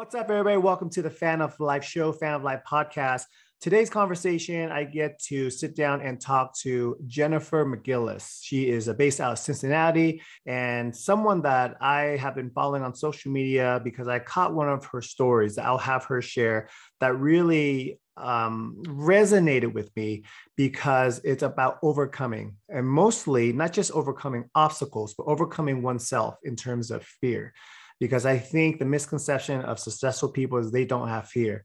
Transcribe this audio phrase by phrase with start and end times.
[0.00, 0.56] What's up, everybody?
[0.56, 3.24] Welcome to the Fan of Life show, Fan of Life podcast.
[3.60, 8.38] Today's conversation, I get to sit down and talk to Jennifer McGillis.
[8.40, 13.30] She is based out of Cincinnati and someone that I have been following on social
[13.30, 16.70] media because I caught one of her stories that I'll have her share
[17.00, 20.24] that really um, resonated with me
[20.56, 26.90] because it's about overcoming and mostly not just overcoming obstacles, but overcoming oneself in terms
[26.90, 27.52] of fear
[28.00, 31.64] because I think the misconception of successful people is they don't have fear.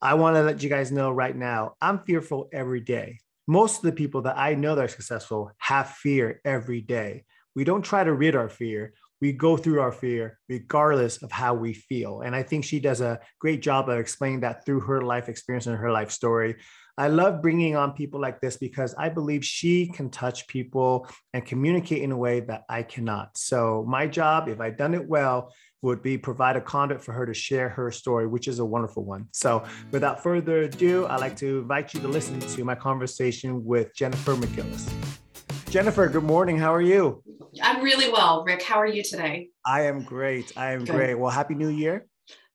[0.00, 3.18] I want to let you guys know right now, I'm fearful every day.
[3.46, 7.24] Most of the people that I know that are successful have fear every day.
[7.54, 8.94] We don't try to rid our fear.
[9.20, 12.20] We go through our fear regardless of how we feel.
[12.20, 15.66] And I think she does a great job of explaining that through her life experience
[15.66, 16.56] and her life story.
[16.96, 21.44] I love bringing on people like this because I believe she can touch people and
[21.44, 23.36] communicate in a way that I cannot.
[23.36, 27.26] So, my job, if I've done it well, would be provide a conduit for her
[27.26, 29.26] to share her story, which is a wonderful one.
[29.32, 33.92] So, without further ado, I'd like to invite you to listen to my conversation with
[33.96, 34.88] Jennifer McGillis.
[35.70, 36.56] Jennifer, good morning.
[36.56, 37.24] How are you?
[37.60, 38.44] I'm really well.
[38.44, 39.48] Rick, how are you today?
[39.66, 40.52] I am great.
[40.56, 40.94] I am good.
[40.94, 41.14] great.
[41.16, 42.06] Well, happy new year.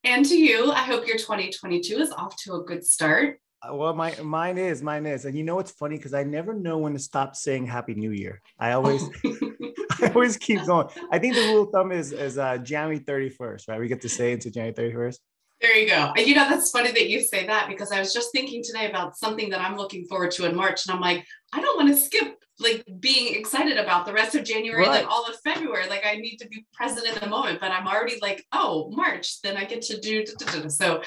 [0.06, 3.42] And to you, I hope your 2022 is off to a good start.
[3.62, 6.54] Uh, well, my mine is mine is, and you know what's funny because I never
[6.54, 8.42] know when to stop saying Happy New Year.
[8.58, 9.04] I always,
[10.02, 10.88] I always keep going.
[11.12, 13.80] I think the rule of thumb is is uh, January thirty first, right?
[13.80, 15.22] We get to say into January thirty first.
[15.62, 16.14] There you go.
[16.16, 19.18] You know, that's funny that you say that because I was just thinking today about
[19.18, 22.02] something that I'm looking forward to in March, and I'm like, I don't want to
[22.02, 25.04] skip like being excited about the rest of January, right.
[25.04, 25.88] like all of February.
[25.88, 29.42] Like I need to be present in the moment, but I'm already like, oh, March,
[29.42, 30.26] then I get to do.
[30.68, 31.02] So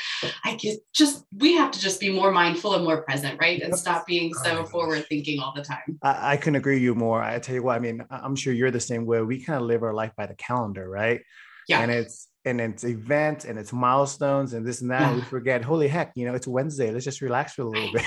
[0.45, 3.77] I get just we have to just be more mindful and more present, right, and
[3.77, 5.99] stop being so forward thinking all the time.
[6.03, 7.23] I, I couldn't agree with you more.
[7.23, 9.21] I tell you what, I mean, I'm sure you're the same way.
[9.23, 11.21] We kind of live our life by the calendar, right?
[11.69, 11.81] Yeah.
[11.81, 15.03] And it's and it's events and it's milestones and this and that.
[15.03, 16.91] And we forget, holy heck, you know, it's Wednesday.
[16.91, 18.03] Let's just relax for a little I bit.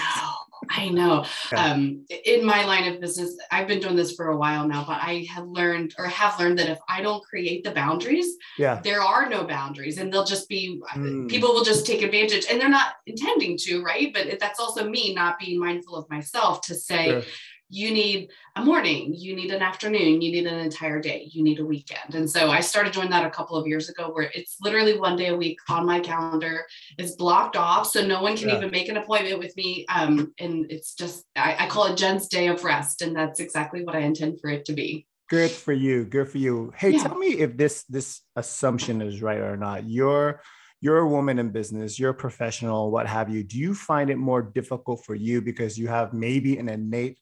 [0.69, 1.25] I know.
[1.51, 1.65] Yeah.
[1.65, 4.99] Um, in my line of business, I've been doing this for a while now, but
[5.01, 9.01] I have learned or have learned that if I don't create the boundaries, yeah, there
[9.01, 11.29] are no boundaries, and they'll just be mm.
[11.29, 14.13] people will just take advantage, and they're not intending to, right?
[14.13, 17.09] But that's also me not being mindful of myself to say.
[17.09, 17.23] Sure
[17.69, 21.59] you need a morning, you need an afternoon, you need an entire day, you need
[21.59, 22.13] a weekend.
[22.13, 25.15] And so I started doing that a couple of years ago where it's literally one
[25.15, 26.65] day a week on my calendar.
[26.97, 27.87] is blocked off.
[27.87, 28.57] So no one can yeah.
[28.57, 29.85] even make an appointment with me.
[29.93, 33.01] Um, and it's just, I, I call it Jen's day of rest.
[33.01, 35.07] And that's exactly what I intend for it to be.
[35.27, 36.05] Good for you.
[36.05, 36.71] Good for you.
[36.77, 37.03] Hey, yeah.
[37.03, 39.89] tell me if this this assumption is right or not.
[39.89, 40.39] You're
[40.81, 43.43] you're a woman in business, you're a professional, what have you.
[43.43, 47.17] Do you find it more difficult for you because you have maybe an innate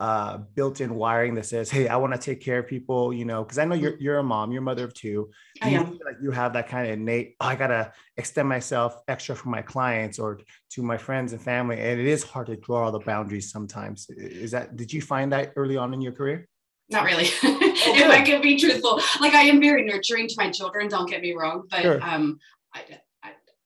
[0.00, 3.44] uh, built-in wiring that says, "Hey, I want to take care of people," you know,
[3.44, 5.30] because I know you're you're a mom, you're a mother of two.
[5.60, 5.98] I you am.
[6.04, 7.36] like you have that kind of innate?
[7.38, 10.40] Oh, I gotta extend myself extra for my clients or
[10.70, 14.08] to my friends and family, and it is hard to draw all the boundaries sometimes.
[14.08, 14.74] Is that?
[14.74, 16.48] Did you find that early on in your career?
[16.88, 17.28] Not really.
[17.82, 20.88] Oh, if I can be truthful, like I am very nurturing to my children.
[20.88, 22.02] Don't get me wrong, but sure.
[22.02, 22.38] um,
[22.74, 22.84] I,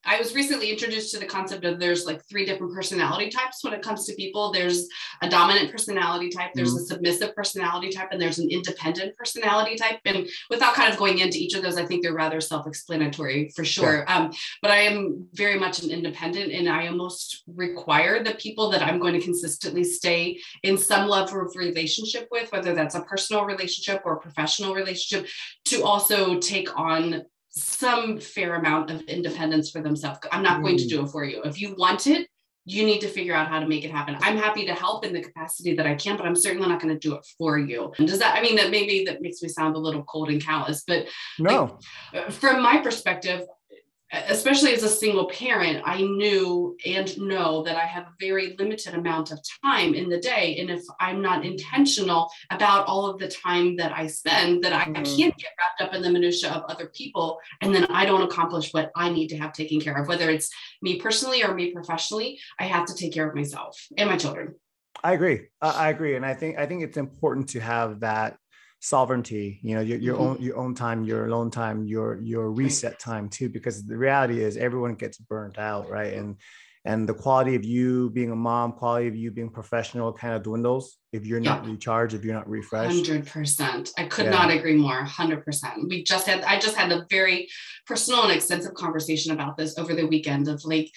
[0.06, 3.72] I was recently introduced to the concept of there's like three different personality types when
[3.72, 4.53] it comes to people.
[4.53, 4.88] There's
[5.22, 6.82] a dominant personality type, there's mm-hmm.
[6.82, 10.00] a submissive personality type, and there's an independent personality type.
[10.04, 13.65] And without kind of going into each of those, I think they're rather self-explanatory for
[13.65, 14.04] sure.
[14.10, 14.32] Um,
[14.62, 18.98] but I am very much an independent, and I almost require the people that I'm
[18.98, 24.03] going to consistently stay in some level of relationship with, whether that's a personal relationship
[24.04, 25.28] or a professional relationship,
[25.66, 27.22] to also take on
[27.56, 30.19] some fair amount of independence for themselves.
[30.32, 30.88] I'm not going to mm.
[30.88, 31.42] do it for you.
[31.42, 32.28] If you want it,
[32.66, 34.16] you need to figure out how to make it happen.
[34.20, 36.94] I'm happy to help in the capacity that I can, but I'm certainly not going
[36.94, 37.92] to do it for you.
[37.98, 40.42] And does that, I mean, that maybe that makes me sound a little cold and
[40.42, 41.06] callous, but
[41.38, 41.78] no,
[42.12, 43.42] like, from my perspective,
[44.12, 48.94] especially as a single parent, I knew and know that I have a very limited
[48.94, 50.56] amount of time in the day.
[50.59, 54.84] And if I'm not intentional about all of the time that I spend, that I,
[54.84, 54.97] mm-hmm.
[54.97, 57.38] I can't get wrapped up in the minutia of other people.
[57.60, 60.50] And then I don't accomplish what I need to have taken care of, whether it's
[60.83, 64.54] me personally or me professionally, I have to take care of myself and my children.
[65.03, 65.48] I agree.
[65.60, 66.16] I agree.
[66.16, 68.39] And I think, I think it's important to have that
[68.84, 70.25] sovereignty you know your, your mm-hmm.
[70.25, 74.42] own your own time your alone time your your reset time too because the reality
[74.42, 76.36] is everyone gets burnt out right and
[76.84, 80.42] and the quality of you being a mom quality of you being professional kind of
[80.42, 84.31] dwindles if you're not recharged if you're not refreshed 100% i could yeah.
[84.31, 87.48] not agree more 100% we just had i just had a very
[87.86, 90.91] personal and extensive conversation about this over the weekend of like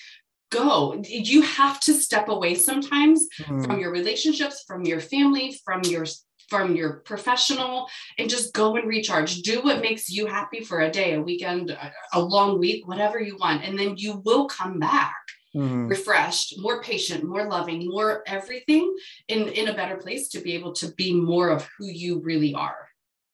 [0.51, 3.63] go you have to step away sometimes mm-hmm.
[3.63, 6.05] from your relationships from your family from your
[6.49, 9.41] from your professional and just go and recharge.
[9.41, 11.77] Do what makes you happy for a day, a weekend,
[12.13, 13.63] a, long week, whatever you want.
[13.63, 15.15] And then you will come back
[15.55, 15.87] mm-hmm.
[15.87, 18.95] refreshed, more patient, more loving, more everything
[19.27, 22.53] in, in a better place to be able to be more of who you really
[22.53, 22.89] are.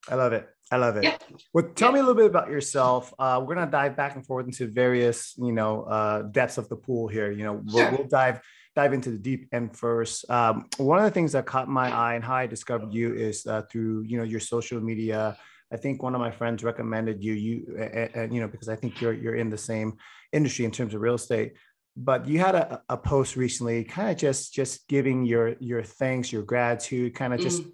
[0.10, 0.48] I love it.
[0.72, 1.04] I love it.
[1.04, 1.18] Yeah.
[1.54, 1.96] Well, tell yeah.
[1.96, 3.14] me a little bit about yourself.
[3.20, 6.76] Uh, we're gonna dive back and forth into various, you know, uh, depths of the
[6.76, 7.32] pool here.
[7.32, 7.92] You know, we'll, sure.
[7.92, 8.42] we'll dive
[8.76, 10.30] dive into the deep end first.
[10.30, 13.46] Um, one of the things that caught my eye and how I discovered you is
[13.46, 15.38] uh, through, you know, your social media.
[15.72, 17.78] I think one of my friends recommended you, you,
[18.14, 19.98] and, you know, because I think you're you're in the same
[20.32, 21.54] industry in terms of real estate
[21.96, 26.32] but you had a, a post recently kind of just just giving your your thanks
[26.32, 27.72] your gratitude kind of just mm.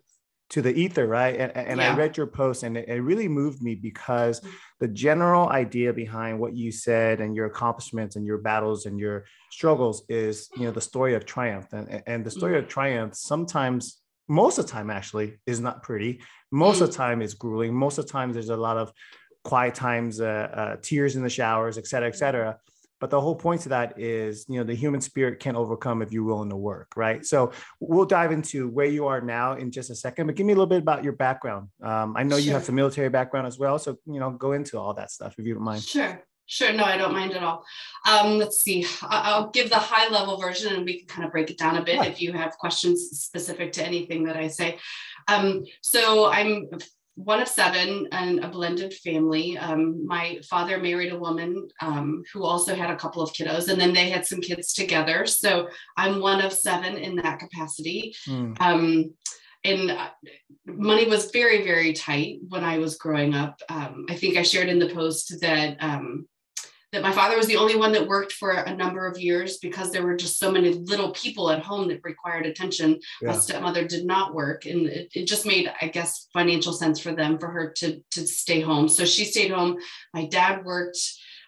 [0.49, 1.93] To the ether right and, and yeah.
[1.93, 4.51] i read your post and it, it, really moved me because mm.
[4.79, 9.25] the general idea behind what you said and your accomplishments and your battles and your
[9.51, 12.59] struggles is you know the story of triumph and, and the story mm.
[12.59, 16.19] of triumph sometimes most of the time actually is not pretty
[16.51, 16.97] most of the mm.
[16.97, 18.91] time is grueling most of the times there's a lot of
[19.43, 22.57] quiet times uh, uh, tears in the showers et cetera et cetera
[22.99, 26.11] but the whole point to that is you know the human spirit can overcome if
[26.11, 29.89] you're willing to work right so we'll dive into where you are now in just
[29.89, 32.45] a second but give me a little bit about your background um, i know sure.
[32.45, 35.35] you have some military background as well so you know go into all that stuff
[35.37, 37.63] if you don't mind sure Sure, no, I don't mind at all.
[38.07, 38.83] Um, let's see.
[39.03, 41.83] I'll give the high level version and we can kind of break it down a
[41.83, 42.05] bit yeah.
[42.05, 44.79] if you have questions specific to anything that I say.
[45.27, 46.67] Um, so I'm
[47.23, 49.57] one of seven and a blended family.
[49.57, 53.79] Um, my father married a woman um, who also had a couple of kiddos, and
[53.79, 55.25] then they had some kids together.
[55.25, 55.67] So
[55.97, 58.15] I'm one of seven in that capacity.
[58.25, 58.55] Mm.
[58.61, 59.13] Um,
[59.65, 60.09] and uh,
[60.65, 63.59] money was very, very tight when I was growing up.
[63.67, 66.25] Um, I think I shared in the post that um,
[66.91, 69.91] that my father was the only one that worked for a number of years because
[69.91, 72.99] there were just so many little people at home that required attention.
[73.21, 73.29] Yeah.
[73.29, 77.13] My stepmother did not work, and it, it, just made, I guess, financial sense for
[77.13, 78.87] them for her to to stay home.
[78.87, 79.77] So she stayed home.
[80.13, 80.97] My dad worked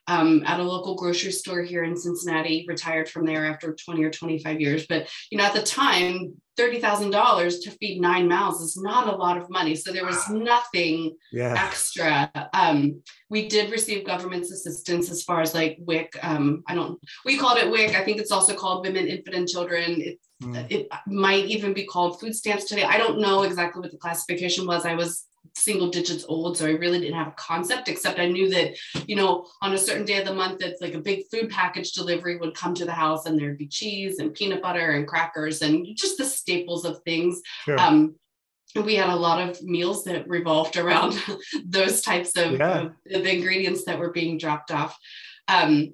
[0.08, 4.10] um, at a local grocery store here in Cincinnati, retired from there after 20 or
[4.10, 4.86] 25 years.
[4.88, 9.38] But, you know, at the time, $30,000 to feed nine mouths is not a lot
[9.38, 9.76] of money.
[9.76, 11.56] So there was nothing yeah.
[11.58, 12.32] extra.
[12.54, 16.18] Um, we did receive government's assistance as far as like WIC.
[16.22, 17.96] Um, I don't, we called it WIC.
[17.96, 20.02] I think it's also called Women, Infant, and Children.
[20.02, 20.66] It, mm.
[20.70, 22.84] it might even be called food stamps today.
[22.84, 24.86] I don't know exactly what the classification was.
[24.86, 25.26] I was
[25.56, 28.74] single digits old so i really didn't have a concept except i knew that
[29.08, 31.92] you know on a certain day of the month it's like a big food package
[31.92, 35.62] delivery would come to the house and there'd be cheese and peanut butter and crackers
[35.62, 37.80] and just the staples of things sure.
[37.80, 38.16] um,
[38.76, 41.22] we had a lot of meals that revolved around
[41.66, 42.84] those types of, yeah.
[42.84, 44.98] of, of, ingredients that were being dropped off
[45.50, 45.94] um,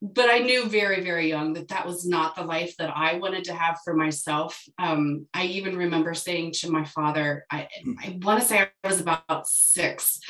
[0.00, 3.44] but I knew very, very young that that was not the life that I wanted
[3.44, 4.62] to have for myself.
[4.78, 7.68] Um, I even remember saying to my father, I,
[8.00, 10.20] I want to say I was about six.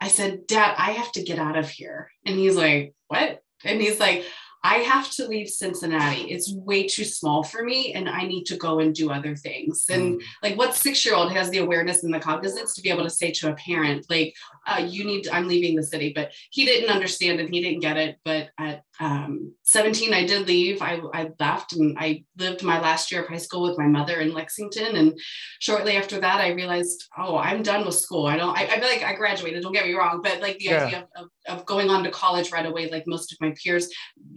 [0.00, 2.10] I said, Dad, I have to get out of here.
[2.26, 3.40] And he's like, What?
[3.64, 4.24] And he's like,
[4.64, 6.30] I have to leave Cincinnati.
[6.30, 9.86] It's way too small for me, and I need to go and do other things.
[9.90, 10.24] And mm.
[10.42, 13.10] like, what six year old has the awareness and the cognizance to be able to
[13.10, 14.34] say to a parent, like,
[14.66, 17.96] uh, "You need, I'm leaving the city," but he didn't understand and he didn't get
[17.96, 18.18] it.
[18.24, 20.80] But at um, 17, I did leave.
[20.80, 24.20] I, I left and I lived my last year of high school with my mother
[24.20, 24.96] in Lexington.
[24.96, 25.18] And
[25.58, 28.26] shortly after that, I realized, oh, I'm done with school.
[28.26, 28.56] I don't.
[28.56, 29.62] I, I feel like I graduated.
[29.62, 30.84] Don't get me wrong, but like the yeah.
[30.84, 33.88] idea of, of, of going on to college right away, like most of my peers,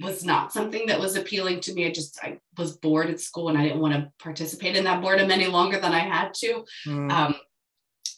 [0.01, 1.85] was was not something that was appealing to me.
[1.85, 5.01] I just I was bored at school and I didn't want to participate in that
[5.01, 6.63] boredom any longer than I had to.
[6.87, 7.11] Mm.
[7.11, 7.35] Um,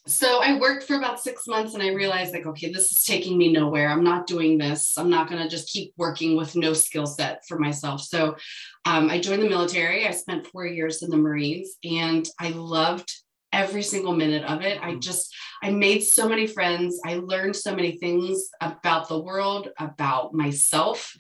[0.05, 3.37] so I worked for about six months and I realized like, okay, this is taking
[3.37, 3.89] me nowhere.
[3.89, 4.97] I'm not doing this.
[4.97, 8.01] I'm not going to just keep working with no skill set for myself.
[8.01, 8.37] So
[8.85, 10.07] um, I joined the military.
[10.07, 13.11] I spent four years in the Marines and I loved
[13.51, 14.79] every single minute of it.
[14.81, 15.01] I mm.
[15.01, 17.01] just, I made so many friends.
[17.05, 21.13] I learned so many things about the world, about myself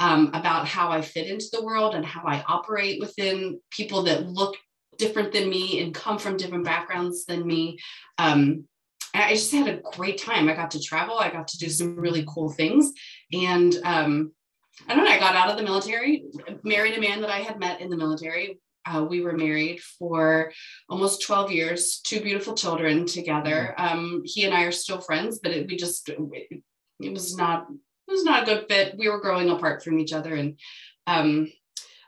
[0.00, 4.26] um, about how I fit into the world and how I operate within people that
[4.26, 4.56] look
[4.98, 7.78] different than me and come from different backgrounds than me.
[8.18, 8.64] Um,
[9.14, 10.48] I just had a great time.
[10.48, 12.92] I got to travel, I got to do some really cool things.
[13.32, 14.32] And um,
[14.88, 16.24] I don't know, I got out of the military,
[16.64, 18.58] married a man that I had met in the military.
[18.86, 20.52] Uh, we were married for
[20.90, 23.74] almost 12 years, two beautiful children together.
[23.78, 23.98] Mm-hmm.
[23.98, 26.62] Um, he and I are still friends, but it, we just, it,
[27.00, 27.66] it was not
[28.08, 28.96] it was not a good fit.
[28.98, 30.34] We were growing apart from each other.
[30.34, 30.58] And,
[31.06, 31.50] um,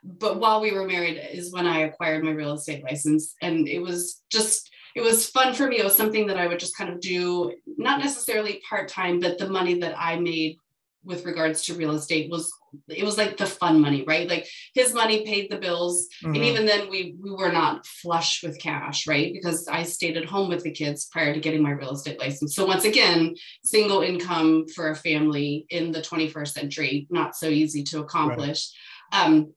[0.04, 3.34] but while we were married is when I acquired my real estate license.
[3.42, 5.78] And it was just, it was fun for me.
[5.78, 9.38] It was something that I would just kind of do, not necessarily part time, but
[9.38, 10.58] the money that I made
[11.06, 12.52] with regards to real estate was
[12.88, 16.34] it was like the fun money right like his money paid the bills mm-hmm.
[16.34, 20.24] and even then we we were not flush with cash right because i stayed at
[20.24, 23.34] home with the kids prior to getting my real estate license so once again
[23.64, 28.72] single income for a family in the 21st century not so easy to accomplish
[29.12, 29.24] right.
[29.24, 29.52] um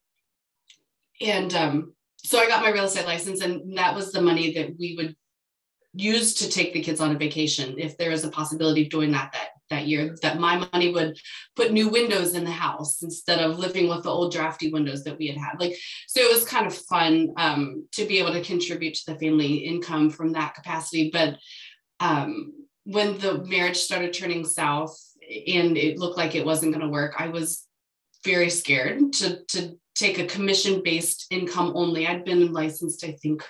[1.20, 4.70] and um so i got my real estate license and that was the money that
[4.80, 5.16] we would
[5.94, 9.12] use to take the kids on a vacation if there was a possibility of doing
[9.12, 11.18] that that that year that my money would
[11.56, 15.18] put new windows in the house instead of living with the old drafty windows that
[15.18, 15.60] we had had.
[15.60, 15.76] Like
[16.08, 19.56] so it was kind of fun um, to be able to contribute to the family
[19.58, 21.10] income from that capacity.
[21.12, 21.38] But
[22.00, 24.98] um, when the marriage started turning south
[25.48, 27.68] and it looked like it wasn't going to work i was
[28.26, 32.08] very scared to to take a commission based income only.
[32.08, 33.44] I'd been licensed i think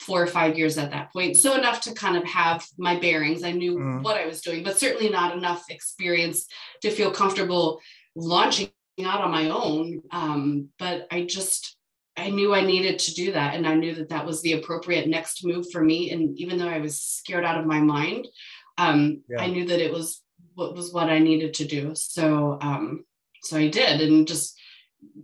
[0.00, 1.36] four or five years at that point.
[1.36, 3.42] So enough to kind of have my bearings.
[3.42, 4.02] I knew mm.
[4.02, 6.46] what I was doing, but certainly not enough experience
[6.82, 7.80] to feel comfortable
[8.14, 8.70] launching
[9.04, 10.02] out on my own.
[10.10, 11.76] Um, but I just,
[12.16, 13.54] I knew I needed to do that.
[13.54, 16.10] And I knew that that was the appropriate next move for me.
[16.10, 18.28] And even though I was scared out of my mind,
[18.76, 19.40] um, yeah.
[19.40, 20.22] I knew that it was
[20.54, 21.92] what was what I needed to do.
[21.94, 23.04] So, um,
[23.42, 24.57] so I did, and just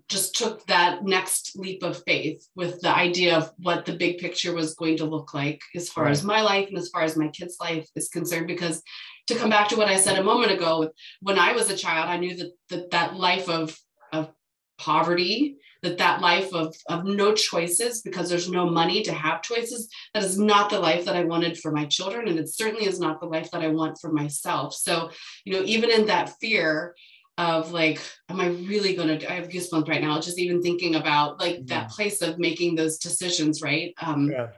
[0.08, 4.54] just took that next leap of faith with the idea of what the big picture
[4.54, 6.10] was going to look like as far right.
[6.10, 8.46] as my life and as far as my kids' life is concerned.
[8.46, 8.82] Because
[9.28, 10.90] to come back to what I said a moment ago,
[11.20, 13.76] when I was a child, I knew that that, that life of,
[14.12, 14.30] of
[14.78, 19.88] poverty, that that life of, of no choices because there's no money to have choices,
[20.12, 22.28] that is not the life that I wanted for my children.
[22.28, 24.74] And it certainly is not the life that I want for myself.
[24.74, 25.10] So,
[25.44, 26.94] you know, even in that fear,
[27.38, 30.94] of like, am I really going to, I have goosebumps right now, just even thinking
[30.94, 31.66] about like mm-hmm.
[31.66, 33.92] that place of making those decisions, right?
[34.00, 34.48] Um, yeah.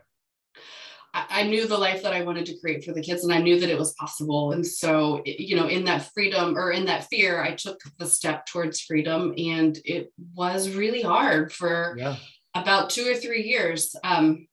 [1.14, 3.40] I, I knew the life that I wanted to create for the kids and I
[3.40, 4.52] knew that it was possible.
[4.52, 8.46] And so, you know, in that freedom or in that fear, I took the step
[8.46, 12.16] towards freedom and it was really hard for yeah.
[12.54, 13.96] about two or three years.
[14.04, 14.46] Um,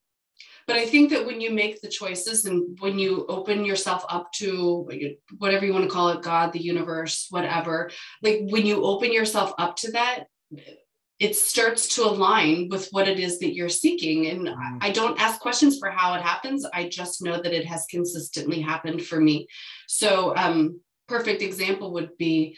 [0.67, 4.31] but I think that when you make the choices and when you open yourself up
[4.33, 4.89] to
[5.37, 7.91] whatever you want to call it, God, the universe, whatever,
[8.21, 10.25] like when you open yourself up to that,
[11.19, 14.27] it starts to align with what it is that you're seeking.
[14.27, 14.77] And mm-hmm.
[14.81, 16.65] I don't ask questions for how it happens.
[16.73, 19.47] I just know that it has consistently happened for me.
[19.87, 22.57] So, um, perfect example would be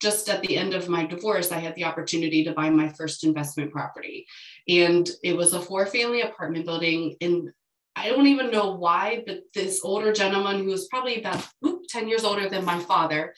[0.00, 3.24] just at the end of my divorce, I had the opportunity to buy my first
[3.24, 4.26] investment property.
[4.68, 7.16] And it was a four family apartment building.
[7.20, 7.50] And
[7.94, 12.08] I don't even know why, but this older gentleman who was probably about whoop, 10
[12.08, 13.34] years older than my father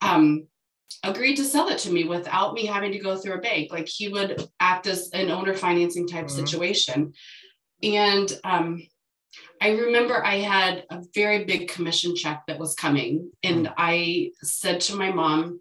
[0.00, 0.46] um,
[1.04, 3.70] agreed to sell it to me without me having to go through a bank.
[3.70, 6.44] Like he would act as an owner financing type mm-hmm.
[6.44, 7.12] situation.
[7.82, 8.82] And um,
[9.60, 13.30] I remember I had a very big commission check that was coming.
[13.42, 13.74] And mm.
[13.76, 15.60] I said to my mom,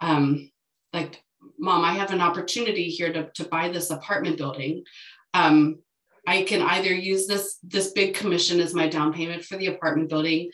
[0.00, 0.50] um,
[0.92, 1.22] like,
[1.58, 4.84] mom, I have an opportunity here to, to buy this apartment building.
[5.34, 5.78] Um,
[6.26, 10.08] I can either use this this big commission as my down payment for the apartment
[10.08, 10.50] building,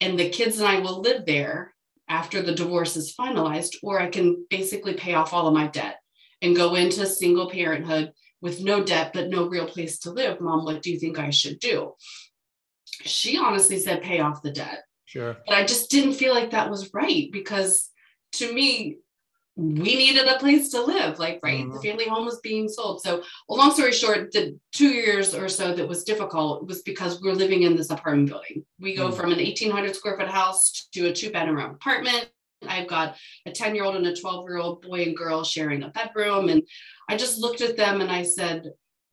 [0.00, 1.74] and the kids and I will live there
[2.08, 5.98] after the divorce is finalized, or I can basically pay off all of my debt
[6.42, 10.40] and go into single parenthood with no debt but no real place to live.
[10.40, 11.94] Mom, what do you think I should do?
[12.84, 14.82] She honestly said, pay off the debt.
[15.06, 15.38] Sure.
[15.46, 17.90] But I just didn't feel like that was right because
[18.32, 18.98] to me,
[19.56, 21.74] we needed a place to live like right mm-hmm.
[21.74, 25.48] the family home was being sold so well, long story short the two years or
[25.48, 29.08] so that was difficult was because we are living in this apartment building we go
[29.08, 29.16] mm-hmm.
[29.16, 32.28] from an 1800 square foot house to a two bedroom apartment
[32.68, 35.84] i've got a 10 year old and a 12 year old boy and girl sharing
[35.84, 36.62] a bedroom and
[37.08, 38.70] i just looked at them and i said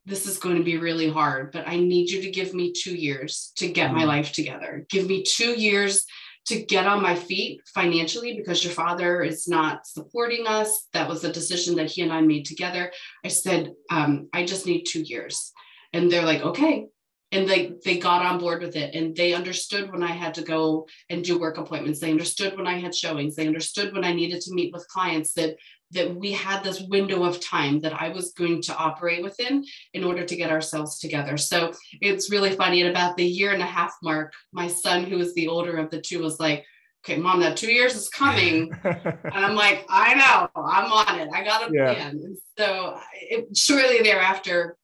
[0.08, 2.96] this is going to be really hard but i need you to give me two
[2.96, 4.00] years to get mm-hmm.
[4.00, 6.06] my life together give me two years
[6.48, 10.88] to get on my feet financially because your father is not supporting us.
[10.94, 12.92] That was a decision that he and I made together.
[13.24, 15.52] I said, um, I just need two years.
[15.94, 16.88] And they're like, okay.
[17.32, 20.42] And they they got on board with it and they understood when I had to
[20.42, 22.00] go and do work appointments.
[22.00, 23.36] They understood when I had showings.
[23.36, 25.56] They understood when I needed to meet with clients that
[25.92, 30.04] that we had this window of time that I was going to operate within in
[30.04, 31.38] order to get ourselves together.
[31.38, 32.84] So it's really funny.
[32.84, 35.90] At about the year and a half mark, my son, who is the older of
[35.90, 36.66] the two, was like,
[37.04, 38.72] okay, mom, that two years is coming.
[38.84, 41.30] and I'm like, I know, I'm on it.
[41.34, 41.94] I got a yeah.
[41.94, 42.12] plan.
[42.24, 44.78] And so it, shortly thereafter,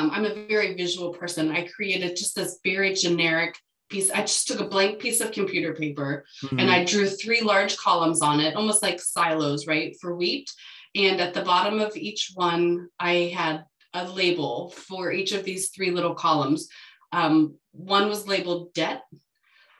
[0.00, 1.50] um, I'm a very visual person.
[1.50, 3.54] I created just this very generic
[3.90, 4.10] piece.
[4.10, 6.58] I just took a blank piece of computer paper mm-hmm.
[6.58, 10.50] and I drew three large columns on it, almost like silos, right, for wheat.
[10.94, 15.68] And at the bottom of each one, I had a label for each of these
[15.68, 16.68] three little columns.
[17.12, 19.02] Um, one was labeled debt,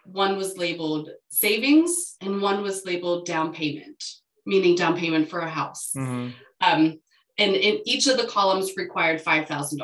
[0.04, 4.02] one was labeled savings and one was labeled down payment,
[4.44, 5.92] meaning down payment for a house.
[5.96, 6.30] Mm-hmm.
[6.60, 7.00] Um,
[7.40, 9.80] and in each of the columns required $5,000.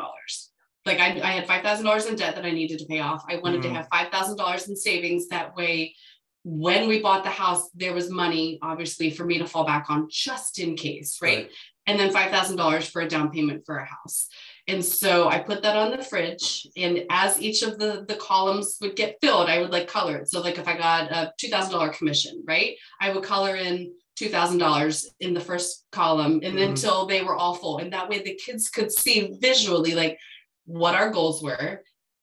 [0.84, 3.24] Like I, I had $5,000 in debt that I needed to pay off.
[3.28, 3.74] I wanted mm-hmm.
[3.74, 5.28] to have $5,000 in savings.
[5.28, 5.96] That way,
[6.44, 10.06] when we bought the house, there was money, obviously, for me to fall back on
[10.10, 11.38] just in case, right?
[11.38, 11.50] right.
[11.86, 14.28] And then $5,000 for a down payment for a house.
[14.68, 16.66] And so I put that on the fridge.
[16.76, 20.28] And as each of the, the columns would get filled, I would like color it.
[20.28, 22.76] So, like if I got a $2,000 commission, right?
[23.00, 27.08] I would color in $2,000 in the first column and then until mm-hmm.
[27.08, 27.78] they were all full.
[27.78, 30.18] And that way the kids could see visually like
[30.64, 31.82] what our goals were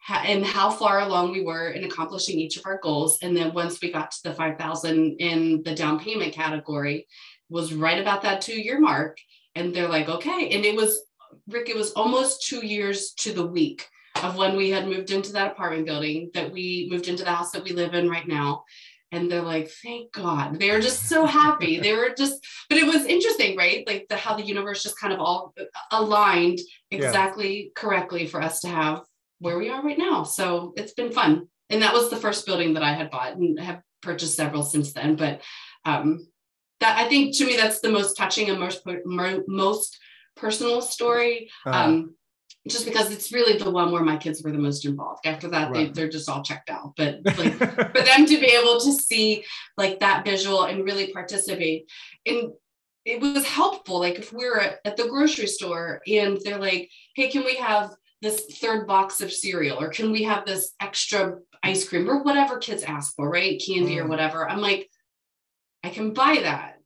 [0.09, 3.19] and how far along we were in accomplishing each of our goals.
[3.21, 7.07] And then once we got to the 5,000 in the down payment category,
[7.49, 9.17] was right about that two year mark.
[9.55, 10.49] And they're like, okay.
[10.49, 11.03] And it was
[11.47, 13.87] Rick, it was almost two years to the week
[14.23, 17.51] of when we had moved into that apartment building that we moved into the house
[17.51, 18.63] that we live in right now.
[19.13, 20.59] And they're like, thank God.
[20.59, 21.79] They were just so happy.
[21.79, 23.85] they were just, but it was interesting, right?
[23.85, 25.53] Like the how the universe just kind of all
[25.91, 27.69] aligned exactly yeah.
[27.75, 29.03] correctly for us to have
[29.39, 30.23] where we are right now.
[30.23, 31.47] So it's been fun.
[31.69, 34.93] And that was the first building that I had bought and have purchased several since
[34.93, 35.15] then.
[35.15, 35.41] But
[35.85, 36.27] um,
[36.79, 38.81] that I think to me that's the most touching and most
[39.47, 39.99] most
[40.35, 41.49] personal story.
[41.65, 41.77] Uh-huh.
[41.77, 42.15] Um,
[42.67, 45.25] just because it's really the one where my kids were the most involved.
[45.25, 45.87] After that, right.
[45.87, 46.93] they, they're just all checked out.
[46.95, 49.43] But like for them to be able to see
[49.77, 51.89] like that visual and really participate,
[52.25, 52.51] and
[53.05, 53.99] it was helpful.
[53.99, 57.55] Like if we are at, at the grocery store and they're like, "Hey, can we
[57.55, 57.91] have
[58.21, 62.57] this third box of cereal, or can we have this extra ice cream, or whatever
[62.59, 63.61] kids ask for, right?
[63.65, 64.03] Candy mm.
[64.03, 64.89] or whatever." I'm like,
[65.83, 66.77] I can buy that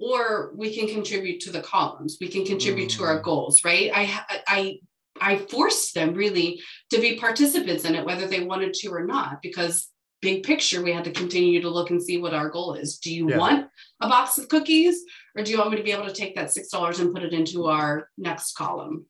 [0.00, 2.96] or we can contribute to the columns we can contribute mm.
[2.96, 3.22] to our mm.
[3.24, 4.78] goals right i i
[5.20, 6.60] i forced them really
[6.90, 9.88] to be participants in it whether they wanted to or not because
[10.20, 13.14] big picture we had to continue to look and see what our goal is do
[13.14, 13.38] you yeah.
[13.38, 13.66] want
[14.00, 15.02] a box of cookies
[15.36, 17.22] or do you want me to be able to take that six dollars and put
[17.22, 19.06] it into our next column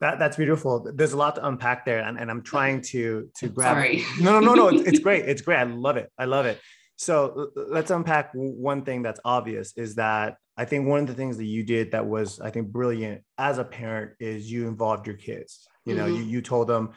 [0.00, 0.90] that, that's beautiful.
[0.94, 3.76] There's a lot to unpack there, and, and I'm trying to to grab.
[3.76, 4.04] Sorry.
[4.20, 4.68] No, no, no, no.
[4.68, 5.24] It's, it's great.
[5.24, 5.56] It's great.
[5.56, 6.12] I love it.
[6.18, 6.60] I love it.
[6.96, 11.36] So let's unpack one thing that's obvious is that I think one of the things
[11.36, 15.16] that you did that was, I think, brilliant as a parent is you involved your
[15.16, 15.68] kids.
[15.84, 16.16] You know, mm-hmm.
[16.16, 16.92] you, you told them,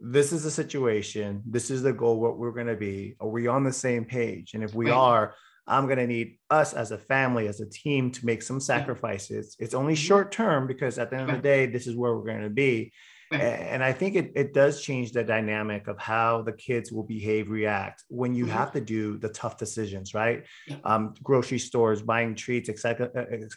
[0.00, 3.14] this is the situation, this is the goal, what we're going to be.
[3.20, 4.54] Are we on the same page?
[4.54, 4.96] And if we right.
[4.96, 5.34] are,
[5.66, 9.56] I'm going to need us as a family, as a team to make some sacrifices.
[9.58, 10.02] It's only mm-hmm.
[10.02, 12.50] short term because at the end of the day, this is where we're going to
[12.50, 12.92] be.
[13.72, 17.50] And I think it, it does change the dynamic of how the kids will behave,
[17.50, 18.54] react when you mm-hmm.
[18.54, 20.44] have to do the tough decisions, right?
[20.66, 20.76] Yeah.
[20.84, 23.10] Um, grocery stores, buying treats, et cetera,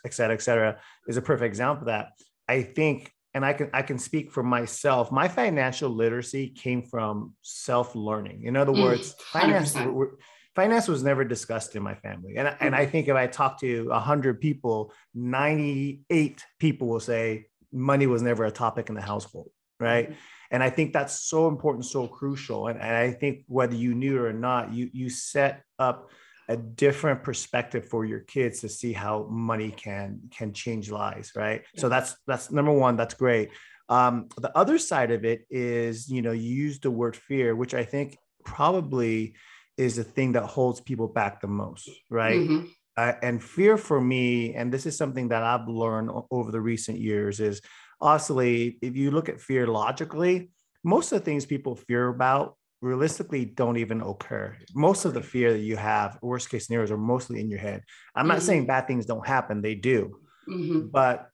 [0.05, 2.09] et cetera, et cetera, is a perfect example of that.
[2.47, 5.11] I think, and I can I can speak for myself.
[5.11, 8.43] My financial literacy came from self learning.
[8.43, 9.75] In other mm, words, finance
[10.55, 12.38] finance was never discussed in my family.
[12.38, 18.07] And, and I think if I talk to 100 people, 98 people will say money
[18.07, 20.09] was never a topic in the household right?
[20.09, 20.19] Mm-hmm.
[20.51, 24.17] and i think that's so important so crucial and, and i think whether you knew
[24.17, 26.09] it or not you you set up
[26.47, 31.63] a different perspective for your kids to see how money can can change lives right?
[31.77, 33.49] So that's that's number one that's great.
[33.88, 37.75] Um, the other side of it is you know you use the word fear which
[37.75, 39.35] i think probably
[39.77, 42.39] is the thing that holds people back the most right?
[42.39, 42.65] Mm-hmm.
[42.97, 46.99] uh, and fear for me and this is something that i've learned over the recent
[46.99, 47.61] years is
[48.01, 50.51] honestly, if you look at fear logically,
[50.84, 54.55] most of the things people fear about realistically don't even occur.
[54.75, 57.81] Most of the fear that you have, worst case scenarios, are mostly in your head.
[58.15, 58.45] I'm not mm-hmm.
[58.45, 60.19] saying bad things don't happen, they do.
[60.47, 60.88] Mm-hmm.
[60.91, 61.29] But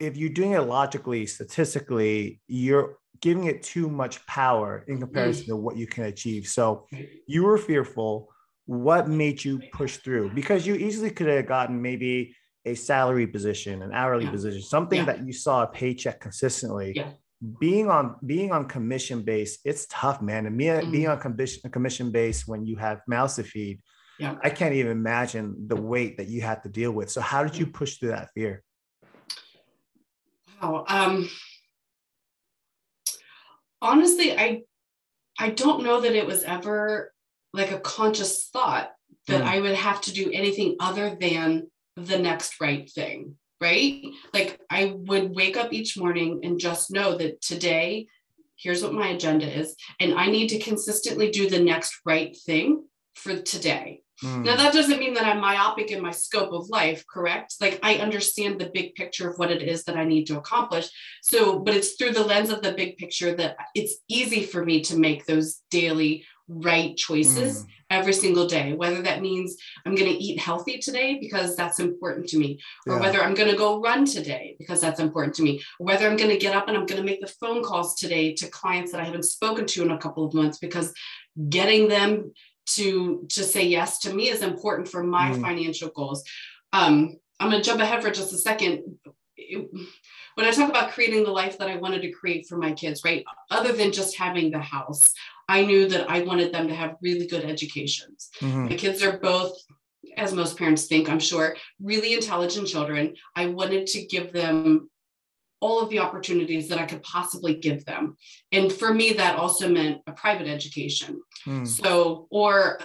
[0.00, 5.52] if you're doing it logically, statistically, you're giving it too much power in comparison mm-hmm.
[5.52, 6.46] to what you can achieve.
[6.48, 6.86] So
[7.26, 8.28] you were fearful.
[8.66, 10.30] What made you push through?
[10.34, 14.30] Because you easily could have gotten maybe a salary position, an hourly yeah.
[14.30, 15.04] position, something yeah.
[15.06, 16.92] that you saw a paycheck consistently.
[16.94, 17.10] Yeah.
[17.58, 20.44] Being on being on commission base, it's tough, man.
[20.44, 20.90] And me, mm-hmm.
[20.90, 23.80] being on commission commission base when you have mouths to feed,
[24.18, 24.36] yeah.
[24.44, 27.10] I can't even imagine the weight that you had to deal with.
[27.10, 28.62] So how did you push through that fear?
[30.60, 30.84] Wow.
[30.86, 31.30] Um,
[33.80, 34.62] honestly, I
[35.38, 37.12] I don't know that it was ever
[37.54, 38.90] like a conscious thought
[39.26, 39.46] that mm.
[39.46, 41.70] I would have to do anything other than
[42.06, 44.04] the next right thing, right?
[44.32, 48.06] Like I would wake up each morning and just know that today,
[48.56, 49.74] here's what my agenda is.
[50.00, 52.84] And I need to consistently do the next right thing
[53.14, 54.02] for today.
[54.22, 54.44] Mm.
[54.44, 57.54] Now, that doesn't mean that I'm myopic in my scope of life, correct?
[57.60, 60.90] Like, I understand the big picture of what it is that I need to accomplish.
[61.22, 64.82] So, but it's through the lens of the big picture that it's easy for me
[64.82, 67.66] to make those daily right choices mm.
[67.90, 72.28] every single day, whether that means I'm going to eat healthy today because that's important
[72.28, 73.00] to me, or yeah.
[73.00, 76.16] whether I'm going to go run today because that's important to me, or whether I'm
[76.16, 78.92] going to get up and I'm going to make the phone calls today to clients
[78.92, 80.92] that I haven't spoken to in a couple of months because
[81.48, 82.32] getting them
[82.66, 85.40] to to say yes to me is important for my mm.
[85.40, 86.24] financial goals.
[86.72, 88.98] Um, I'm going to jump ahead for just a second.
[89.36, 89.70] It,
[90.34, 93.02] when I talk about creating the life that I wanted to create for my kids,
[93.04, 93.24] right?
[93.50, 95.12] Other than just having the house,
[95.50, 98.30] I knew that I wanted them to have really good educations.
[98.38, 98.66] Mm-hmm.
[98.66, 99.52] My kids are both,
[100.16, 103.16] as most parents think, I'm sure, really intelligent children.
[103.34, 104.88] I wanted to give them
[105.58, 108.16] all of the opportunities that I could possibly give them.
[108.52, 111.20] And for me, that also meant a private education.
[111.44, 111.66] Mm.
[111.66, 112.78] So, or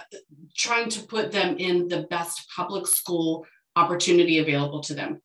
[0.56, 5.22] trying to put them in the best public school opportunity available to them.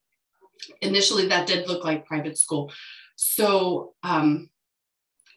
[0.82, 2.72] Initially, that did look like private school.
[3.16, 4.52] So, um,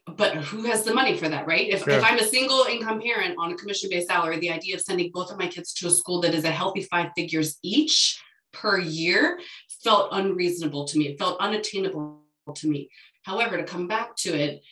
[0.07, 1.69] but who has the money for that, right?
[1.69, 1.95] If, sure.
[1.95, 5.11] if I'm a single income parent on a commission based salary, the idea of sending
[5.13, 8.79] both of my kids to a school that is a healthy five figures each per
[8.79, 9.39] year
[9.83, 11.09] felt unreasonable to me.
[11.09, 12.21] It felt unattainable
[12.55, 12.91] to me.
[13.23, 14.63] However, to come back to it,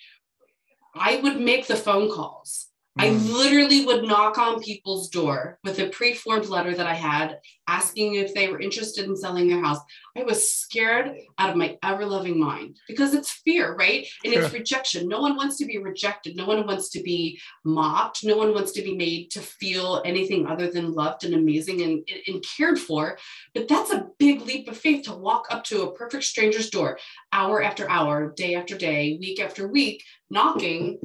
[0.94, 2.68] I would make the phone calls.
[2.98, 3.32] I mm.
[3.32, 8.34] literally would knock on people's door with a pre-formed letter that I had asking if
[8.34, 9.78] they were interested in selling their house.
[10.14, 14.06] I was scared out of my ever-loving mind because it's fear, right?
[14.24, 14.42] And sure.
[14.42, 15.08] it's rejection.
[15.08, 16.36] No one wants to be rejected.
[16.36, 18.24] No one wants to be mocked.
[18.24, 22.06] No one wants to be made to feel anything other than loved and amazing and,
[22.26, 23.16] and cared for.
[23.54, 26.98] But that's a big leap of faith to walk up to a perfect stranger's door
[27.32, 30.98] hour after hour, day after day, week after week, knocking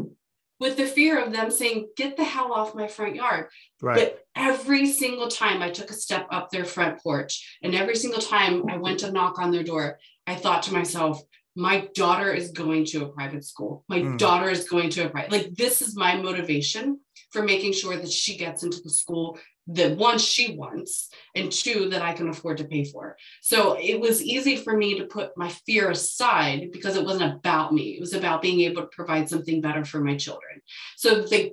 [0.60, 3.48] with the fear of them saying, get the hell off my front yard.
[3.82, 3.96] Right.
[3.96, 8.22] But every single time I took a step up their front porch, and every single
[8.22, 11.22] time I went to knock on their door, I thought to myself,
[11.56, 13.84] my daughter is going to a private school.
[13.88, 14.18] My mm.
[14.18, 17.00] daughter is going to a private, like, this is my motivation
[17.32, 21.90] for making sure that she gets into the school the one she wants and two
[21.90, 23.18] that I can afford to pay for.
[23.42, 27.74] So it was easy for me to put my fear aside because it wasn't about
[27.74, 27.90] me.
[27.92, 30.62] It was about being able to provide something better for my children.
[30.96, 31.52] So the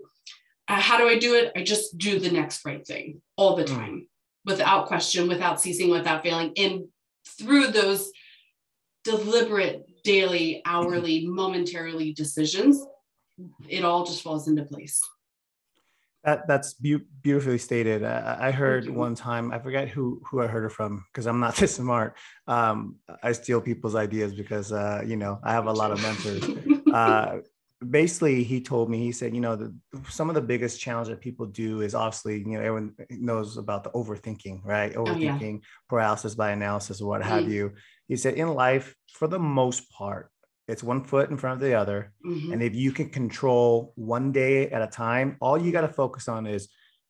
[0.66, 1.53] uh, how do I do it?
[1.55, 3.74] I just do the next right thing all the hmm.
[3.74, 4.07] time mm.
[4.46, 6.53] without question, without ceasing, without failing.
[6.57, 6.87] And
[7.38, 8.11] through those
[9.05, 12.83] deliberate daily, hourly, momentarily decisions,
[13.68, 15.00] it all just falls into place.
[16.24, 18.02] That that's be- beautifully stated.
[18.02, 21.40] I, I heard one time, I forget who who I heard it from because I'm
[21.40, 22.16] not this smart.
[22.46, 26.44] Um, I steal people's ideas because uh, you know I have a lot of mentors.
[26.92, 27.40] uh,
[27.90, 29.74] basically, he told me he said, you know, the,
[30.08, 33.84] some of the biggest challenge that people do is obviously, you know, everyone knows about
[33.84, 34.94] the overthinking, right?
[34.94, 35.68] Overthinking, oh, yeah.
[35.88, 37.72] paralysis by analysis, or what have you.
[38.08, 40.30] He said, in life, for the most part,
[40.66, 42.12] it's one foot in front of the other.
[42.24, 42.53] Mm-hmm.
[42.53, 46.29] And if you can control one day at a time, all you got to focus
[46.29, 46.68] on is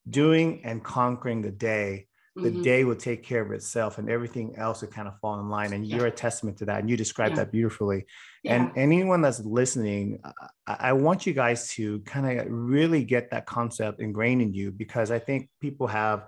[0.09, 2.09] doing and conquering the day.
[2.37, 2.63] The mm-hmm.
[2.63, 5.73] day will take care of itself and everything else will kind of fall in line.
[5.73, 5.99] And yeah.
[5.99, 6.81] you're a testament to that.
[6.81, 7.45] And you described yeah.
[7.45, 8.07] that beautifully.
[8.43, 8.57] Yeah.
[8.57, 10.21] And anyone that's listening,
[10.67, 14.73] I, I want you guys to kind of really get that concept ingrained in you
[14.73, 16.27] because I think people have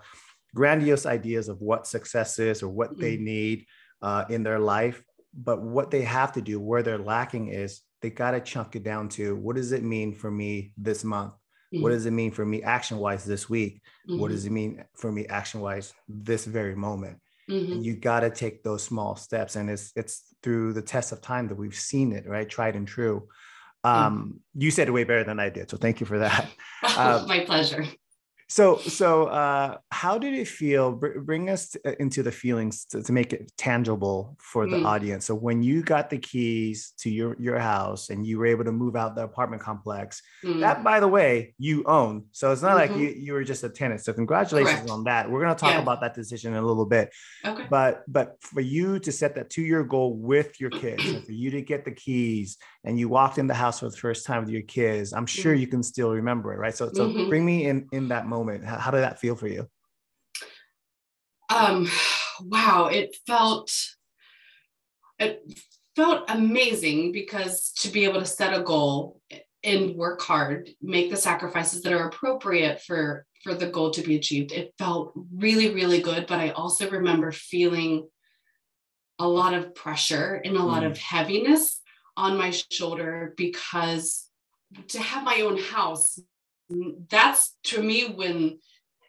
[0.54, 3.00] grandiose ideas of what success is or what mm-hmm.
[3.00, 3.66] they need
[4.00, 5.02] uh, in their life
[5.36, 8.82] but what they have to do, where they're lacking is they got to chunk it
[8.82, 11.32] down to what does it mean for me this month?
[11.74, 11.82] Mm-hmm.
[11.82, 13.82] What does it mean for me action wise this week?
[14.08, 14.20] Mm-hmm.
[14.20, 14.56] What does mm-hmm.
[14.56, 17.18] it mean for me action wise this very moment?
[17.48, 17.80] Mm-hmm.
[17.80, 19.54] you got to take those small steps.
[19.54, 22.48] And it's, it's through the test of time that we've seen it, right?
[22.48, 23.28] Tried and true.
[23.84, 25.70] Um, you said it way better than I did.
[25.70, 26.48] So thank you for that.
[26.82, 27.84] Uh, My pleasure
[28.48, 32.84] so so uh how did it feel Br- bring us to, uh, into the feelings
[32.86, 34.86] to, to, make it tangible for the mm.
[34.86, 38.64] audience so when you got the keys to your your house and you were able
[38.64, 40.60] to move out the apartment complex mm.
[40.60, 42.92] that by the way you own so it's not mm-hmm.
[42.92, 44.90] like you, you were just a tenant so congratulations Correct.
[44.90, 45.82] on that we're going to talk yeah.
[45.82, 47.12] about that decision in a little bit
[47.44, 51.32] okay but but for you to set that two year goal with your kids for
[51.32, 54.44] you to get the keys and you walked in the house for the first time
[54.44, 55.62] with your kids i'm sure mm-hmm.
[55.62, 57.28] you can still remember it right so so mm-hmm.
[57.28, 58.64] bring me in in that moment moment?
[58.64, 59.68] How, how did that feel for you?
[61.48, 61.88] Um,
[62.40, 63.72] wow, it felt
[65.18, 65.60] it
[65.94, 69.20] felt amazing because to be able to set a goal
[69.64, 74.16] and work hard, make the sacrifices that are appropriate for for the goal to be
[74.16, 74.52] achieved.
[74.52, 76.26] It felt really, really good.
[76.26, 78.08] But I also remember feeling
[79.18, 80.90] a lot of pressure and a lot mm.
[80.90, 81.80] of heaviness
[82.16, 84.28] on my shoulder because
[84.88, 86.18] to have my own house
[87.10, 88.58] that's to me when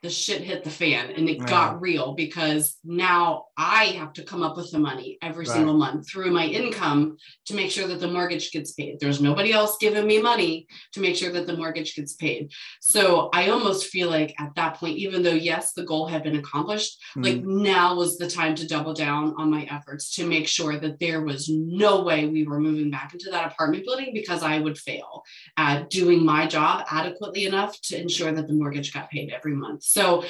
[0.04, 4.44] the shit hit the fan and it got real because now I have to come
[4.44, 5.56] up with the money every right.
[5.56, 9.00] single month through my income to make sure that the mortgage gets paid.
[9.00, 12.52] There's nobody else giving me money to make sure that the mortgage gets paid.
[12.82, 16.38] So I almost feel like at that point, even though, yes, the goal had been
[16.38, 17.24] accomplished, mm-hmm.
[17.24, 21.00] like now was the time to double down on my efforts to make sure that
[21.00, 24.78] there was no way we were moving back into that apartment building because I would
[24.78, 25.24] fail
[25.58, 29.84] at doing my job adequately enough to ensure that the mortgage got paid every month.
[29.88, 30.24] So,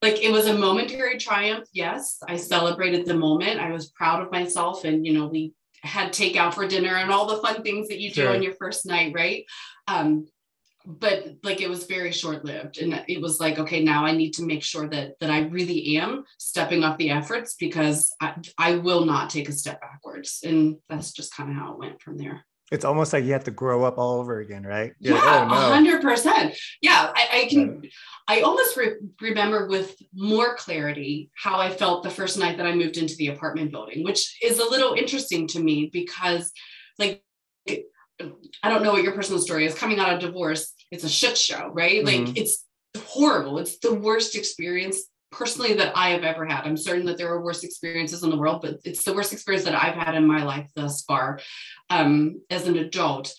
[0.00, 1.68] like, it was a momentary triumph.
[1.72, 3.60] Yes, I celebrated the moment.
[3.60, 4.84] I was proud of myself.
[4.84, 8.10] And, you know, we had takeout for dinner and all the fun things that you
[8.10, 9.44] do on your first night, right?
[9.88, 10.26] Um,
[10.84, 14.32] but like it was very short lived and it was like okay now i need
[14.32, 18.76] to make sure that that i really am stepping up the efforts because i, I
[18.76, 22.18] will not take a step backwards and that's just kind of how it went from
[22.18, 24.92] there it's almost like you have to grow up all over again, right?
[24.98, 26.56] yeah, oh, hundred percent.
[26.80, 27.82] Yeah, I, I, can.
[28.26, 32.74] I almost re- remember with more clarity how I felt the first night that I
[32.74, 36.50] moved into the apartment building, which is a little interesting to me because,
[36.98, 37.22] like,
[37.68, 39.74] I don't know what your personal story is.
[39.74, 42.02] Coming out of divorce, it's a shit show, right?
[42.02, 42.24] Mm-hmm.
[42.26, 42.64] Like, it's
[42.96, 43.58] horrible.
[43.58, 46.64] It's the worst experience personally that I have ever had.
[46.64, 49.64] I'm certain that there are worse experiences in the world, but it's the worst experience
[49.64, 51.40] that I've had in my life thus far
[51.90, 53.32] um, as an adult.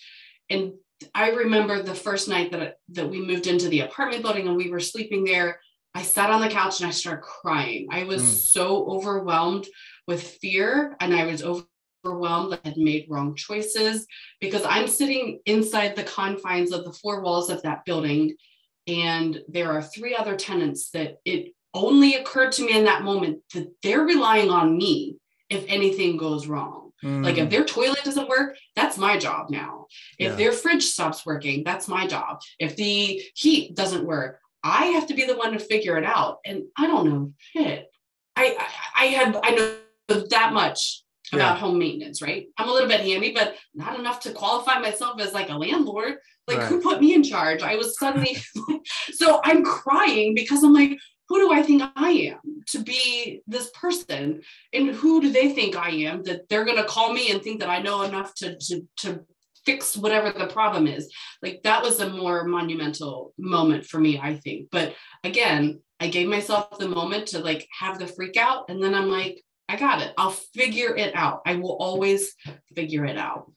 [0.50, 0.72] And
[1.14, 4.70] I remember the first night that, that we moved into the apartment building and we
[4.70, 5.60] were sleeping there.
[5.94, 7.86] I sat on the couch and I started crying.
[7.90, 8.26] I was mm.
[8.26, 9.66] so overwhelmed
[10.06, 14.06] with fear and I was overwhelmed that I had made wrong choices
[14.40, 18.36] because I'm sitting inside the confines of the four walls of that building
[18.86, 23.40] and there are three other tenants that it only occurred to me in that moment
[23.52, 25.16] that they're relying on me
[25.50, 26.92] if anything goes wrong.
[27.04, 27.24] Mm.
[27.24, 27.50] Like if mm.
[27.50, 29.86] their toilet doesn't work, that's my job now.
[30.18, 30.36] If yeah.
[30.36, 32.40] their fridge stops working, that's my job.
[32.58, 36.38] If the heat doesn't work, I have to be the one to figure it out.
[36.46, 37.90] And I don't know shit.
[38.36, 38.56] I
[38.96, 41.60] I, I have I know that much about yeah.
[41.60, 42.46] home maintenance, right?
[42.56, 46.16] I'm a little bit handy, but not enough to qualify myself as like a landlord.
[46.46, 46.68] Like right.
[46.68, 47.62] who put me in charge?
[47.62, 48.36] I was suddenly
[49.12, 53.70] so I'm crying because I'm like, who do I think I am to be this
[53.70, 54.42] person?
[54.72, 57.60] And who do they think I am that they're going to call me and think
[57.60, 59.20] that I know enough to, to, to
[59.64, 61.10] fix whatever the problem is?
[61.42, 64.68] Like that was a more monumental moment for me, I think.
[64.70, 68.68] But again, I gave myself the moment to like have the freak out.
[68.68, 70.12] And then I'm like, I got it.
[70.18, 71.40] I'll figure it out.
[71.46, 72.34] I will always
[72.74, 73.50] figure it out.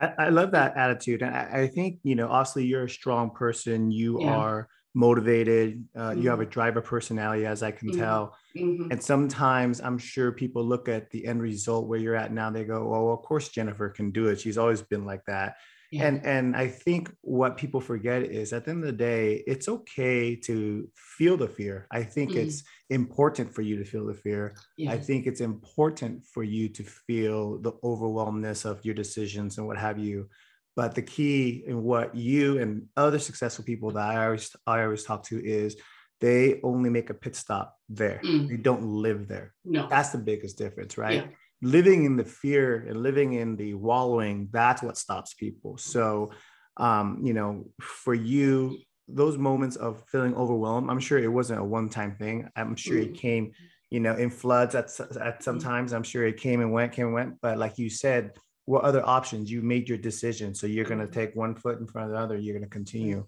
[0.00, 1.22] I, I love that attitude.
[1.22, 3.90] And I, I, think, you know, obviously you're a strong person.
[3.90, 4.34] You yeah.
[4.34, 5.84] are motivated.
[5.94, 6.22] Uh, mm-hmm.
[6.22, 6.50] You have a mm-hmm.
[6.50, 8.00] driver personality, as I can mm-hmm.
[8.00, 8.36] tell.
[8.56, 8.92] Mm-hmm.
[8.92, 12.50] And sometimes I'm sure people look at the end result where you're at now.
[12.50, 14.40] They go, "Well, of course Jennifer can do it.
[14.40, 15.56] She's always been like that."
[15.94, 16.06] Yeah.
[16.06, 19.68] And and I think what people forget is at the end of the day, it's
[19.68, 21.86] okay to feel the fear.
[21.90, 22.40] I think mm-hmm.
[22.40, 24.56] it's important for you to feel the fear.
[24.76, 24.92] Yeah.
[24.92, 29.76] I think it's important for you to feel the overwhelmness of your decisions and what
[29.76, 30.28] have you.
[30.76, 35.04] But the key in what you and other successful people that I always I always
[35.04, 35.76] talk to is
[36.20, 38.20] they only make a pit stop there.
[38.24, 38.48] Mm.
[38.48, 39.54] They don't live there.
[39.64, 39.88] No.
[39.88, 41.24] That's the biggest difference, right?
[41.24, 41.26] Yeah.
[41.62, 45.76] Living in the fear and living in the wallowing, that's what stops people.
[45.78, 46.30] So
[46.76, 51.64] um, you know, for you, those moments of feeling overwhelmed, I'm sure it wasn't a
[51.64, 52.48] one-time thing.
[52.56, 53.06] I'm sure mm.
[53.06, 53.52] it came,
[53.90, 55.92] you know, in floods at at sometimes.
[55.92, 57.40] I'm sure it came and went, came and went.
[57.40, 58.32] But like you said,
[58.66, 59.50] what other options?
[59.50, 61.20] You made your decision so you're going to mm-hmm.
[61.20, 63.26] take one foot in front of the other you're going to continue.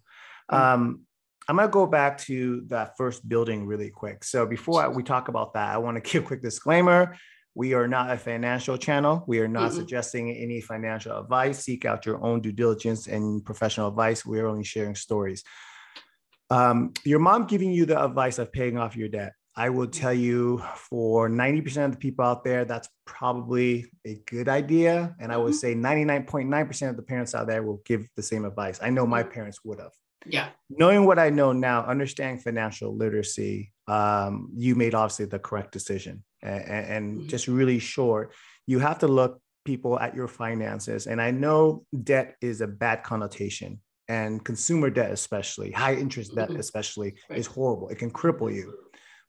[0.51, 0.57] Mm-hmm.
[0.57, 1.01] um,
[1.49, 4.25] i'm going to go back to that first building really quick.
[4.25, 7.17] So before we talk about that i want to give a quick disclaimer.
[7.55, 9.25] We are not a financial channel.
[9.27, 9.79] We are not mm-hmm.
[9.79, 11.61] suggesting any financial advice.
[11.61, 14.27] Seek out your own due diligence and professional advice.
[14.27, 15.43] We're only sharing stories.
[16.51, 20.13] Um, your mom giving you the advice of paying off your debt I will tell
[20.13, 25.17] you for 90% of the people out there, that's probably a good idea.
[25.19, 25.59] And I would mm-hmm.
[25.59, 28.79] say 99.9% of the parents out there will give the same advice.
[28.83, 29.33] I know my mm-hmm.
[29.33, 29.93] parents would have.
[30.27, 30.49] Yeah.
[30.69, 36.23] Knowing what I know now, understanding financial literacy, um, you made obviously the correct decision.
[36.43, 37.29] And, and mm-hmm.
[37.29, 38.35] just really short,
[38.67, 41.07] you have to look people at your finances.
[41.07, 46.49] And I know debt is a bad connotation and consumer debt, especially high interest debt,
[46.49, 46.61] mm-hmm.
[46.61, 47.39] especially, right.
[47.39, 47.89] is horrible.
[47.89, 48.73] It can cripple you.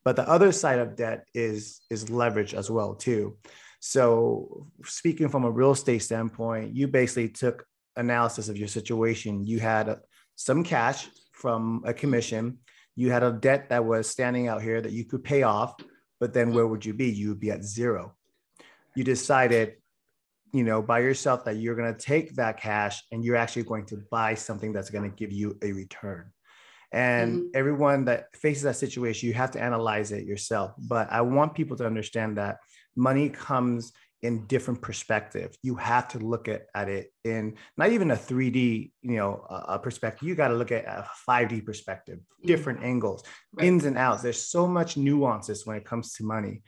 [0.08, 3.36] But the other side of debt is is leverage as well too.
[3.80, 9.44] So speaking from a real estate standpoint, you basically took analysis of your situation.
[9.44, 9.98] You had
[10.34, 12.56] some cash from a commission.
[12.96, 15.74] You had a debt that was standing out here that you could pay off,
[16.20, 17.10] but then where would you be?
[17.10, 18.14] You would be at zero.
[18.96, 19.74] You decided,
[20.54, 23.84] you know, by yourself that you're going to take that cash and you're actually going
[23.88, 26.32] to buy something that's going to give you a return.
[26.92, 27.46] And mm-hmm.
[27.54, 30.72] everyone that faces that situation, you have to analyze it yourself.
[30.78, 32.58] But I want people to understand that
[32.96, 35.56] money comes in different perspective.
[35.62, 39.78] You have to look at, at it in not even a 3D, you know, a
[39.78, 40.26] perspective.
[40.26, 42.46] You got to look at a 5D perspective, mm-hmm.
[42.46, 42.88] different mm-hmm.
[42.88, 43.22] angles,
[43.54, 43.66] right.
[43.66, 44.22] ins and outs.
[44.22, 46.62] There's so much nuances when it comes to money.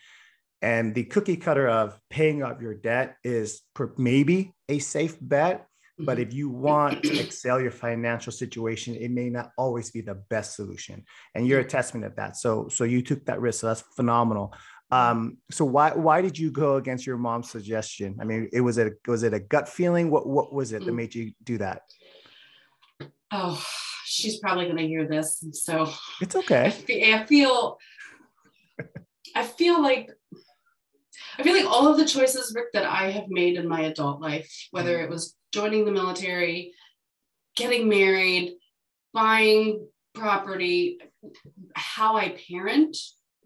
[0.62, 3.62] And the cookie cutter of paying off your debt is
[3.96, 5.66] maybe a safe bet.
[6.04, 10.14] But if you want to excel your financial situation, it may not always be the
[10.14, 11.04] best solution.
[11.34, 12.36] And you're a testament of that.
[12.36, 13.60] So, so you took that risk.
[13.60, 14.54] So that's phenomenal.
[14.92, 18.16] Um, so why why did you go against your mom's suggestion?
[18.20, 20.10] I mean, it was it was it a gut feeling?
[20.10, 20.96] What what was it that mm.
[20.96, 21.82] made you do that?
[23.30, 23.64] Oh,
[24.04, 25.88] she's probably going to hear this, so
[26.20, 26.66] it's okay.
[26.66, 27.78] I feel, I feel
[29.36, 30.10] I feel like
[31.38, 34.20] I feel like all of the choices, Rick, that I have made in my adult
[34.20, 35.04] life, whether mm.
[35.04, 36.72] it was joining the military,
[37.56, 38.56] getting married,
[39.12, 40.98] buying property,
[41.74, 42.96] how I parent,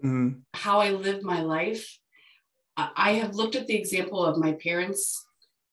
[0.05, 0.41] mm-hmm.
[0.55, 1.99] how I live my life.
[2.77, 5.25] I have looked at the example of my parents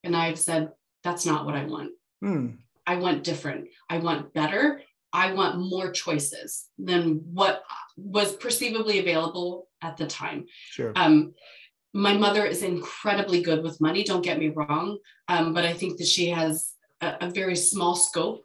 [0.03, 0.71] and I've said,
[1.03, 1.91] that's not what I want.
[2.23, 2.57] Mm.
[2.85, 3.69] I want different.
[3.89, 4.81] I want better.
[5.13, 7.63] I want more choices than what
[7.97, 10.45] was perceivably available at the time.
[10.69, 10.93] Sure.
[10.95, 11.33] Um,
[11.93, 14.97] my mother is incredibly good with money, don't get me wrong.
[15.27, 18.43] Um, but I think that she has a, a, very small scope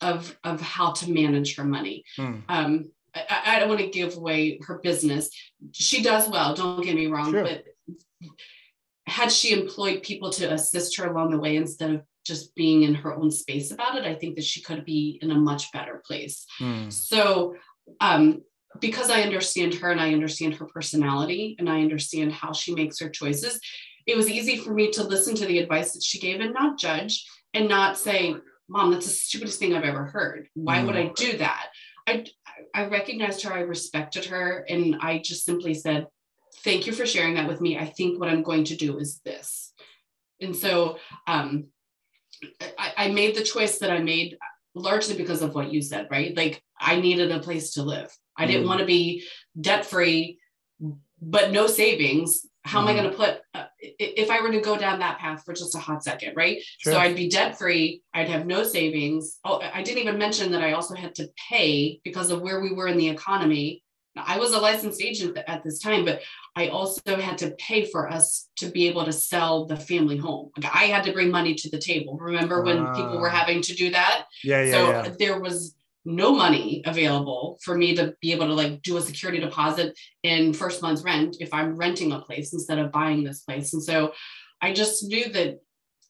[0.00, 2.04] of, of how to manage her money.
[2.18, 2.42] Mm.
[2.48, 5.30] Um, I, I don't want to give away her business.
[5.72, 7.42] She does well, don't get me wrong, sure.
[7.42, 7.64] but
[9.06, 12.94] had she employed people to assist her along the way instead of just being in
[12.94, 16.02] her own space about it, I think that she could be in a much better
[16.04, 16.46] place.
[16.60, 16.92] Mm.
[16.92, 17.56] So,
[18.00, 18.42] um,
[18.78, 23.00] because I understand her and I understand her personality and I understand how she makes
[23.00, 23.58] her choices,
[24.06, 26.78] it was easy for me to listen to the advice that she gave and not
[26.78, 28.36] judge and not say,
[28.68, 30.48] Mom, that's the stupidest thing I've ever heard.
[30.54, 30.86] Why mm.
[30.86, 31.66] would I do that?
[32.06, 32.24] I,
[32.74, 36.06] I recognized her, I respected her, and I just simply said,
[36.62, 37.78] Thank you for sharing that with me.
[37.78, 39.72] I think what I'm going to do is this.
[40.40, 41.68] And so um,
[42.78, 44.36] I, I made the choice that I made
[44.74, 46.36] largely because of what you said, right?
[46.36, 48.14] Like I needed a place to live.
[48.40, 48.68] I didn't mm.
[48.68, 49.24] want to be
[49.60, 50.38] debt free,
[51.20, 52.88] but no savings how mm-hmm.
[52.88, 55.54] am I going to put, uh, if I were to go down that path for
[55.54, 56.62] just a hot second, right?
[56.78, 56.94] Sure.
[56.94, 58.02] So I'd be debt free.
[58.12, 59.38] I'd have no savings.
[59.44, 62.72] Oh, I didn't even mention that I also had to pay because of where we
[62.72, 63.82] were in the economy.
[64.16, 66.20] I was a licensed agent at this time, but
[66.56, 70.50] I also had to pay for us to be able to sell the family home.
[70.60, 72.18] Like I had to bring money to the table.
[72.18, 73.34] Remember when uh, people were ah.
[73.34, 74.26] having to do that?
[74.42, 74.72] Yeah, yeah.
[74.72, 75.14] So yeah.
[75.18, 79.40] there was no money available for me to be able to like do a security
[79.40, 83.72] deposit in first month's rent if I'm renting a place instead of buying this place.
[83.72, 84.12] And so
[84.60, 85.60] I just knew that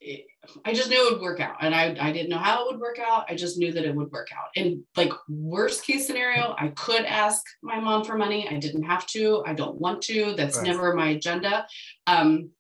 [0.01, 0.27] it,
[0.65, 1.57] I just knew it would work out.
[1.61, 3.27] And I, I didn't know how it would work out.
[3.29, 4.49] I just knew that it would work out.
[4.57, 8.49] And like worst case scenario, I could ask my mom for money.
[8.49, 9.45] I didn't have to.
[9.47, 10.35] I don't want to.
[10.37, 10.67] That's right.
[10.67, 11.67] never my agenda.
[12.07, 12.51] Um,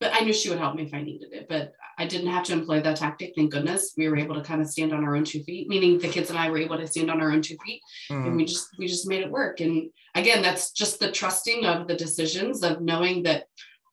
[0.00, 1.46] but I knew she would help me if I needed it.
[1.48, 3.32] But I didn't have to employ that tactic.
[3.34, 3.94] Thank goodness.
[3.96, 6.30] We were able to kind of stand on our own two feet, meaning the kids
[6.30, 7.80] and I were able to stand on our own two feet.
[8.10, 8.26] Mm.
[8.26, 9.60] And we just we just made it work.
[9.60, 13.44] And again, that's just the trusting of the decisions of knowing that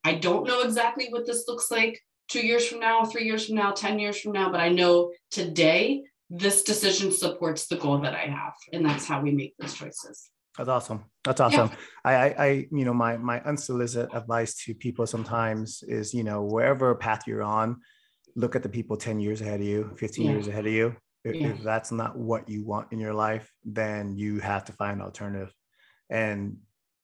[0.03, 3.55] I don't know exactly what this looks like two years from now, three years from
[3.55, 8.15] now, 10 years from now, but I know today this decision supports the goal that
[8.15, 8.53] I have.
[8.71, 10.29] And that's how we make those choices.
[10.57, 11.05] That's awesome.
[11.23, 11.69] That's awesome.
[11.69, 11.75] Yeah.
[12.05, 16.43] I, I, I, you know, my my unsolicited advice to people sometimes is, you know,
[16.43, 17.81] wherever path you're on,
[18.35, 20.31] look at the people 10 years ahead of you, 15 yeah.
[20.31, 20.95] years ahead of you.
[21.23, 21.47] If, yeah.
[21.49, 25.05] if, that's not what you want in your life, then you have to find an
[25.05, 25.53] alternative.
[26.09, 26.57] And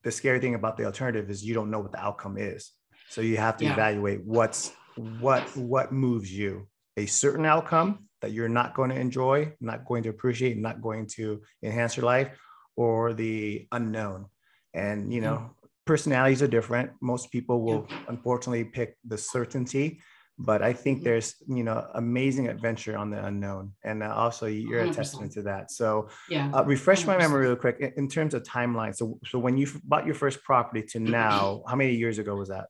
[0.03, 2.71] the scary thing about the alternative is you don't know what the outcome is.
[3.09, 4.71] So you have to evaluate what's
[5.19, 6.67] what what moves you.
[6.97, 11.07] A certain outcome that you're not going to enjoy, not going to appreciate, not going
[11.07, 12.37] to enhance your life,
[12.79, 14.25] or the unknown.
[14.73, 15.69] And, you know, mm.
[15.85, 16.91] personalities are different.
[17.01, 17.97] Most people will yeah.
[18.07, 19.99] unfortunately pick the certainty,
[20.37, 23.73] but I think there's, you know, amazing adventure on the unknown.
[23.83, 24.91] And uh, also you're 100%.
[24.91, 25.71] a testament to that.
[25.71, 27.07] So yeah, uh, refresh 100%.
[27.07, 28.95] my memory real quick in, in terms of timeline.
[28.95, 32.47] So, so when you bought your first property to now, how many years ago was
[32.47, 32.67] that?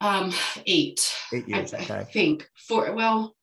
[0.00, 0.32] Um,
[0.66, 1.14] eight.
[1.32, 1.72] Eight years.
[1.72, 1.94] I, okay.
[1.94, 2.92] I think four.
[2.92, 3.36] well,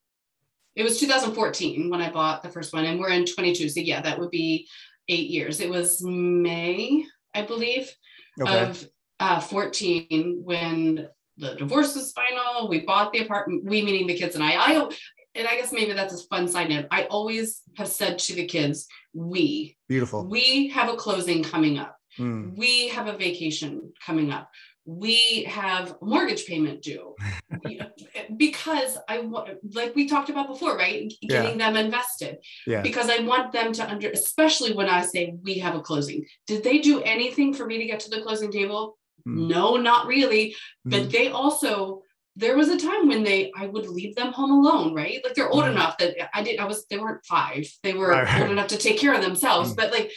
[0.75, 3.69] it was 2014 when I bought the first one and we're in 22.
[3.69, 4.67] So yeah, that would be
[5.11, 5.59] eight years.
[5.59, 7.93] It was May, I believe,
[8.41, 8.61] okay.
[8.63, 8.87] of
[9.19, 12.69] uh, 14 when the divorce was final.
[12.69, 14.53] We bought the apartment, we meaning the kids and I.
[14.55, 14.89] I
[15.33, 16.87] and I guess maybe that's a fun side note.
[16.91, 20.27] I always have said to the kids, we beautiful.
[20.27, 21.95] We have a closing coming up.
[22.19, 22.57] Mm.
[22.57, 24.49] We have a vacation coming up.
[24.85, 27.15] We have mortgage payment due
[28.37, 31.11] because I want, like we talked about before, right?
[31.21, 31.71] Getting yeah.
[31.71, 32.37] them invested.
[32.65, 32.81] Yeah.
[32.81, 36.25] Because I want them to under, especially when I say we have a closing.
[36.47, 38.97] Did they do anything for me to get to the closing table?
[39.27, 39.49] Mm.
[39.49, 40.55] No, not really.
[40.83, 41.11] But mm.
[41.11, 42.01] they also,
[42.35, 45.19] there was a time when they, I would leave them home alone, right?
[45.23, 45.71] Like they're old mm.
[45.71, 47.67] enough that I did, I was, they weren't five.
[47.83, 48.41] They were right.
[48.41, 49.73] old enough to take care of themselves.
[49.73, 49.75] Mm.
[49.75, 50.11] But like,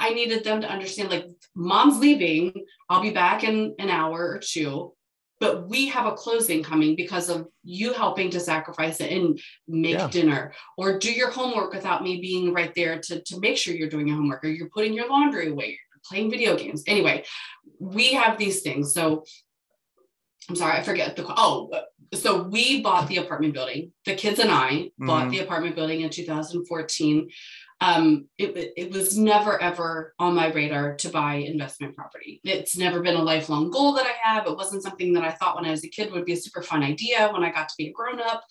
[0.00, 2.64] I needed them to understand like mom's leaving.
[2.88, 4.94] I'll be back in an hour or two,
[5.38, 9.38] but we have a closing coming because of you helping to sacrifice it and
[9.68, 10.08] make yeah.
[10.08, 13.90] dinner or do your homework without me being right there to, to make sure you're
[13.90, 16.82] doing your homework or you're putting your laundry away, you're playing video games.
[16.86, 17.24] Anyway,
[17.78, 18.94] we have these things.
[18.94, 19.24] So
[20.48, 21.70] I'm sorry, I forget the oh,
[22.14, 23.92] so we bought the apartment building.
[24.04, 25.06] The kids and I mm-hmm.
[25.06, 27.28] bought the apartment building in 2014
[27.80, 32.40] um, it, it was never ever on my radar to buy investment property.
[32.44, 34.46] It's never been a lifelong goal that I have.
[34.46, 36.60] It wasn't something that I thought when I was a kid would be a super
[36.60, 38.44] fun idea when I got to be a grown up.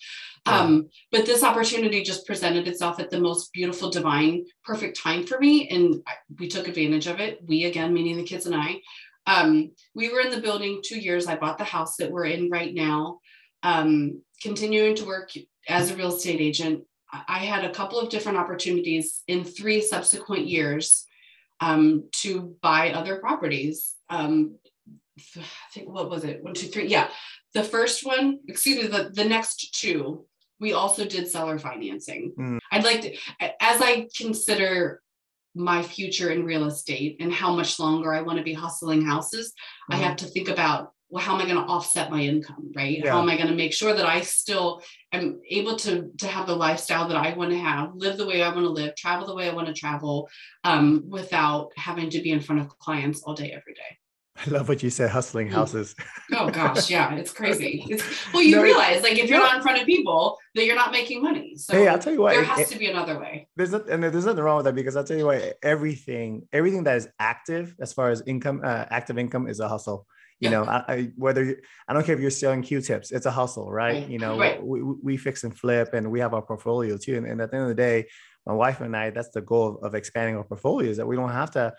[0.46, 5.38] Um, but this opportunity just presented itself at the most beautiful, divine, perfect time for
[5.38, 5.68] me.
[5.68, 7.38] And I, we took advantage of it.
[7.46, 8.80] We, again, meaning the kids and I.
[9.26, 11.26] Um, we were in the building two years.
[11.26, 13.20] I bought the house that we're in right now,
[13.62, 15.30] um, continuing to work
[15.68, 16.82] as a real estate agent
[17.12, 21.06] I had a couple of different opportunities in three subsequent years
[21.60, 23.94] um, to buy other properties.
[24.08, 24.56] Um,
[25.36, 26.42] I think what was it?
[26.42, 26.86] One, two, three.
[26.86, 27.08] Yeah.
[27.52, 30.24] The first one, excuse me, the, the next two,
[30.60, 32.32] we also did seller financing.
[32.38, 32.58] Mm.
[32.70, 33.14] I'd like to,
[33.60, 35.02] as I consider
[35.54, 39.52] my future in real estate and how much longer I want to be hustling houses,
[39.90, 39.94] mm.
[39.94, 42.98] I have to think about well, how am I going to offset my income, right?
[42.98, 43.10] Yeah.
[43.10, 44.82] How am I going to make sure that I still
[45.12, 48.42] am able to to have the lifestyle that I want to have, live the way
[48.42, 50.28] I want to live, travel the way I want to travel,
[50.62, 53.98] um, without having to be in front of clients all day, every day.
[54.36, 55.52] I love what you said, hustling mm.
[55.52, 55.94] houses.
[56.32, 57.84] oh gosh, yeah, it's crazy.
[57.90, 60.76] It's, well, you no, realize like if you're not in front of people, that you're
[60.76, 61.56] not making money.
[61.56, 63.48] So hey, I'll tell you what, there has it, to be another way.
[63.56, 66.84] There's not, and there's nothing wrong with that because I'll tell you what, everything, everything
[66.84, 70.06] that is active as far as income, uh, active income is a hustle
[70.40, 70.50] you yeah.
[70.50, 71.56] know I, I, whether you,
[71.88, 74.08] i don't care if you're selling q-tips it's a hustle right, right.
[74.08, 74.62] you know right.
[74.62, 77.56] We, we fix and flip and we have our portfolio too and, and, at the
[77.56, 78.06] end of the day
[78.46, 81.16] my wife and i that's the goal of, of expanding our portfolio is that we
[81.16, 81.72] don't have to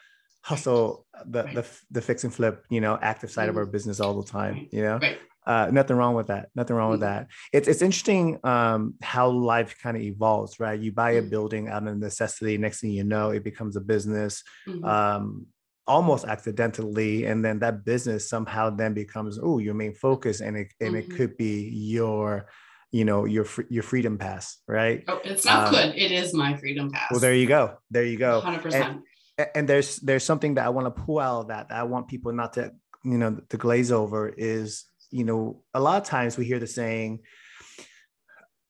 [0.43, 1.55] hustle the right.
[1.55, 3.51] the, the fix and flip you know active side mm-hmm.
[3.51, 4.99] of our business all the time you know
[5.45, 6.49] uh, nothing wrong with that.
[6.55, 6.91] Nothing wrong mm-hmm.
[6.91, 7.27] with that.
[7.51, 10.79] It's it's interesting um, how life kind of evolves, right?
[10.79, 11.29] You buy a mm-hmm.
[11.29, 12.57] building out of necessity.
[12.57, 14.43] Next thing you know, it becomes a business.
[14.67, 14.85] Mm-hmm.
[14.85, 15.47] Um,
[15.87, 20.67] almost accidentally and then that business somehow then becomes oh your main focus and it
[20.79, 21.11] and mm-hmm.
[21.11, 22.47] it could be your
[22.91, 25.03] you know your your freedom pass right?
[25.07, 25.95] Oh it's not um, good.
[25.95, 27.11] It is my freedom pass.
[27.11, 27.77] well there you go.
[27.89, 28.41] There you go.
[28.41, 29.01] 100%
[29.41, 31.83] and, and there's there's something that i want to pull out of that, that i
[31.83, 32.71] want people not to
[33.03, 36.67] you know to glaze over is you know a lot of times we hear the
[36.67, 37.19] saying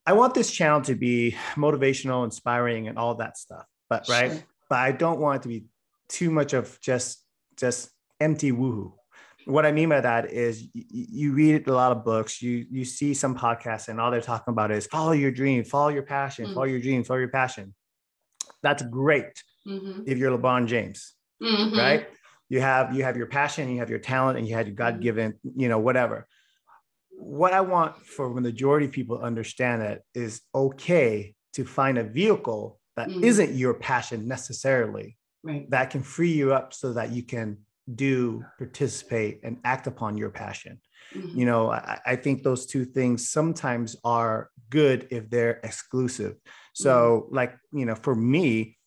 [0.05, 4.31] i want this channel to be motivational inspiring and all that stuff but right?
[4.31, 4.43] Sure.
[4.69, 5.65] but i don't want it to be
[6.11, 7.25] too much of just
[7.57, 7.89] just
[8.19, 8.93] empty woohoo.
[9.45, 12.85] What I mean by that is you, you read a lot of books, you you
[12.85, 16.45] see some podcasts, and all they're talking about is follow your dream, follow your passion,
[16.45, 16.53] mm-hmm.
[16.53, 17.73] follow your dreams, follow your passion.
[18.61, 19.33] That's great
[19.67, 20.03] mm-hmm.
[20.05, 21.77] if you're LeBron James, mm-hmm.
[21.77, 22.07] right?
[22.49, 25.01] You have you have your passion, you have your talent, and you had your God
[25.01, 26.27] given, you know, whatever.
[27.11, 31.97] What I want for the majority of people to understand that is okay to find
[31.97, 33.23] a vehicle that mm-hmm.
[33.23, 35.69] not your passion necessarily right.
[35.69, 37.57] that can free you up so that you can
[37.95, 40.79] do participate and act upon your passion
[41.13, 41.37] mm-hmm.
[41.37, 46.35] you know I, I, think those two things sometimes are good if they're exclusive
[46.73, 47.35] so mm-hmm.
[47.35, 48.77] like you know for me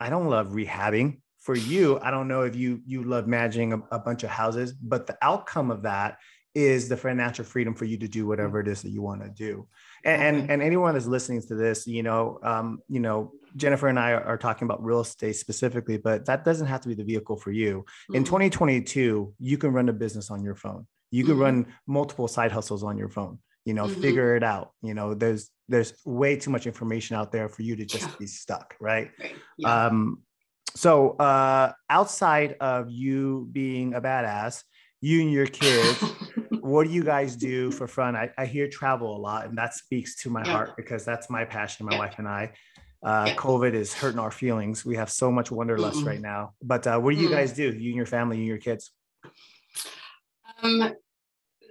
[0.00, 3.82] i don't love rehabbing for you i don't know if you you love managing a,
[3.92, 6.18] a bunch of houses but the outcome of that
[6.54, 9.30] is the financial freedom for you to do whatever it is that you want to
[9.30, 9.66] do
[10.04, 13.98] and, and, and anyone that's listening to this you know um, you know Jennifer and
[13.98, 17.36] I are, talking about real estate specifically, but that doesn't have to be the vehicle
[17.36, 17.80] for you.
[17.80, 18.16] Mm-hmm.
[18.16, 20.86] In 2022, you can run a business on your phone.
[21.10, 21.42] You can mm-hmm.
[21.42, 23.38] run multiple side hustles on your phone.
[23.64, 24.00] You know, mm-hmm.
[24.00, 24.72] figure it out.
[24.82, 28.14] You know, there's there's way too much information out there for you to just yeah.
[28.18, 29.10] be stuck, right?
[29.20, 29.34] right.
[29.58, 29.86] Yeah.
[29.86, 30.22] Um,
[30.74, 34.62] so uh, outside of you being a badass,
[35.02, 36.00] you and your kids,
[36.60, 38.16] what do you guys do for fun?
[38.16, 40.52] I, I hear travel a lot, and that speaks to my yeah.
[40.52, 41.84] heart because that's my passion.
[41.84, 42.52] My wife and I
[43.02, 44.84] uh, COVID is hurting our feelings.
[44.84, 46.52] We have so much wanderlust mm right now.
[46.62, 48.58] But uh, what do you mm guys do, you and your family you and your
[48.58, 48.90] kids?
[50.62, 50.94] Um,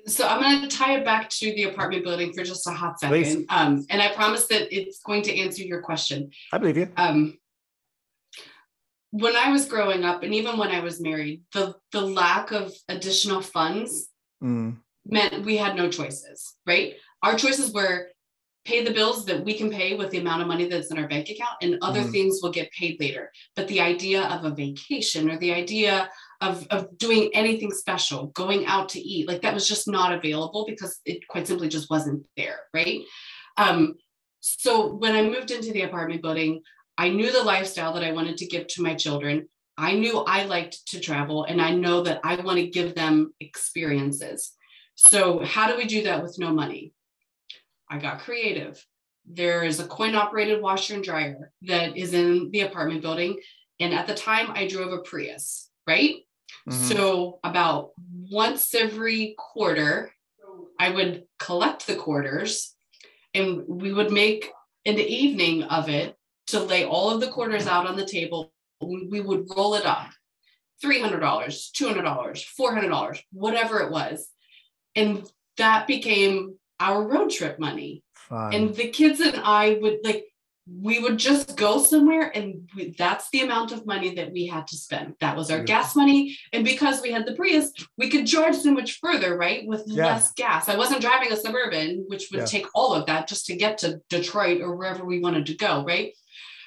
[0.08, 3.00] so I'm going to tie it back to the apartment building for just a hot
[3.00, 3.46] second.
[3.50, 6.32] Um, and I promise that it's going to answer your question.
[6.52, 6.90] I believe you.
[6.98, 7.38] Um,
[9.12, 12.74] when I was growing up, and even when I was married, the the lack of
[12.90, 14.10] additional funds
[14.44, 14.78] mm.
[15.06, 16.96] meant we had no choices, right?
[17.22, 18.08] Our choices were
[18.64, 21.08] pay the bills that we can pay with the amount of money that's in our
[21.08, 22.12] bank account and other mm.
[22.12, 26.08] things will get paid later but the idea of a vacation or the idea
[26.42, 30.64] of, of doing anything special going out to eat like that was just not available
[30.68, 33.02] because it quite simply just wasn't there right
[33.58, 33.96] um,
[34.42, 36.62] so when i moved into the apartment building
[36.98, 40.44] i knew the lifestyle that i wanted to give to my children i knew i
[40.46, 44.54] liked to travel and i know that i want to give them experiences
[44.96, 46.94] so how do we do that with no money
[47.92, 48.84] I got creative.
[49.26, 53.40] There is a coin operated washer and dryer that is in the apartment building.
[53.82, 56.16] And at the time, I drove a Prius, right?
[56.70, 56.84] Mm-hmm.
[56.86, 57.92] So, about
[58.30, 60.12] once every quarter,
[60.80, 62.74] I would collect the quarters
[63.34, 64.50] and we would make
[64.86, 66.16] an evening of it
[66.48, 68.52] to lay all of the quarters out on the table.
[68.82, 70.10] We would roll it up
[70.84, 74.28] $300, $200, $400, whatever it was.
[74.96, 75.24] And
[75.58, 78.04] that became our road trip money.
[78.16, 78.54] Fun.
[78.54, 80.26] And the kids and I would like,
[80.80, 84.68] we would just go somewhere and we, that's the amount of money that we had
[84.68, 85.16] to spend.
[85.20, 85.64] That was our yeah.
[85.66, 86.38] gas money.
[86.54, 89.68] And because we had the Prius, we could charge so much further, right?
[89.68, 90.06] With yeah.
[90.06, 90.70] less gas.
[90.70, 92.46] I wasn't driving a Suburban, which would yeah.
[92.46, 95.84] take all of that just to get to Detroit or wherever we wanted to go,
[95.84, 96.14] right?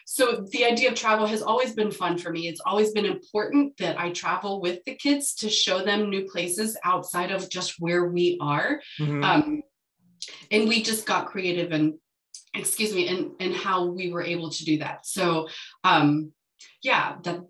[0.05, 2.48] So the idea of travel has always been fun for me.
[2.48, 6.76] It's always been important that I travel with the kids to show them new places
[6.84, 8.80] outside of just where we are.
[9.00, 9.24] Mm-hmm.
[9.24, 9.62] Um,
[10.50, 11.94] and we just got creative and
[12.55, 15.48] excuse me and and how we were able to do that so
[15.82, 16.32] um
[16.82, 17.40] yeah that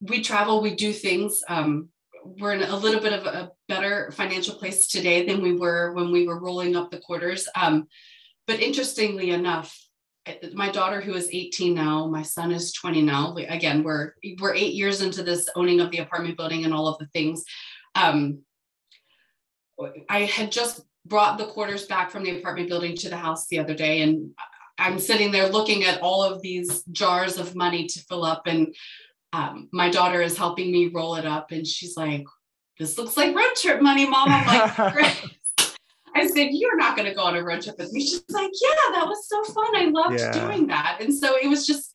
[0.00, 1.88] we travel we do things um
[2.24, 6.12] we're in a little bit of a better financial place today than we were when
[6.12, 7.86] we were rolling up the quarters um
[8.46, 9.76] but interestingly enough
[10.52, 14.74] my daughter who is 18 now my son is 20 now again we're we're eight
[14.74, 17.42] years into this owning of the apartment building and all of the things
[17.94, 18.40] um
[20.10, 23.58] i had just brought the quarters back from the apartment building to the house the
[23.58, 24.30] other day and
[24.80, 28.74] I'm sitting there looking at all of these jars of money to fill up and
[29.32, 32.24] um, my daughter is helping me roll it up and she's like,
[32.78, 34.28] this looks like road trip money, mom.
[34.30, 35.16] I'm like.
[36.14, 38.00] I said, you're not going to go on a road trip with me.
[38.00, 39.76] She's like, yeah, that was so fun.
[39.76, 40.32] I loved yeah.
[40.32, 40.98] doing that.
[41.00, 41.92] And so it was just,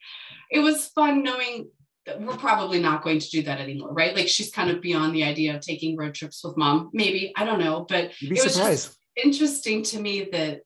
[0.52, 1.70] it was fun knowing
[2.06, 4.16] that we're probably not going to do that anymore, right?
[4.16, 6.92] Like she's kind of beyond the idea of taking road trips with mom.
[6.94, 8.86] Maybe, I don't know, but it was surprised.
[8.86, 10.62] just interesting to me that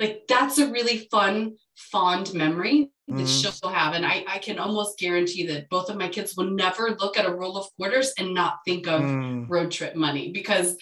[0.00, 3.58] like that's a really fun fond memory that mm.
[3.60, 6.96] she'll have and I, I can almost guarantee that both of my kids will never
[6.98, 9.46] look at a roll of quarters and not think of mm.
[9.48, 10.76] road trip money because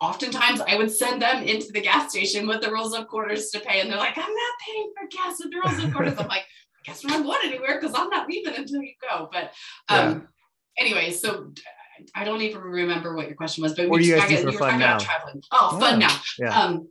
[0.00, 3.60] oftentimes I would send them into the gas station with the rolls of quarters to
[3.60, 6.28] pay and they're like I'm not paying for gas with the rolls of quarters I'm
[6.28, 9.52] like I guess we're not going anywhere because I'm not leaving until you go but
[9.88, 10.28] um
[10.78, 10.84] yeah.
[10.84, 11.52] anyway so
[12.14, 14.58] I don't even remember what your question was, but what we you guys do for
[14.58, 14.98] fun now?
[14.98, 15.42] traveling.
[15.52, 15.78] Oh, yeah.
[15.78, 16.20] fun now.
[16.38, 16.60] Yeah.
[16.60, 16.88] Um,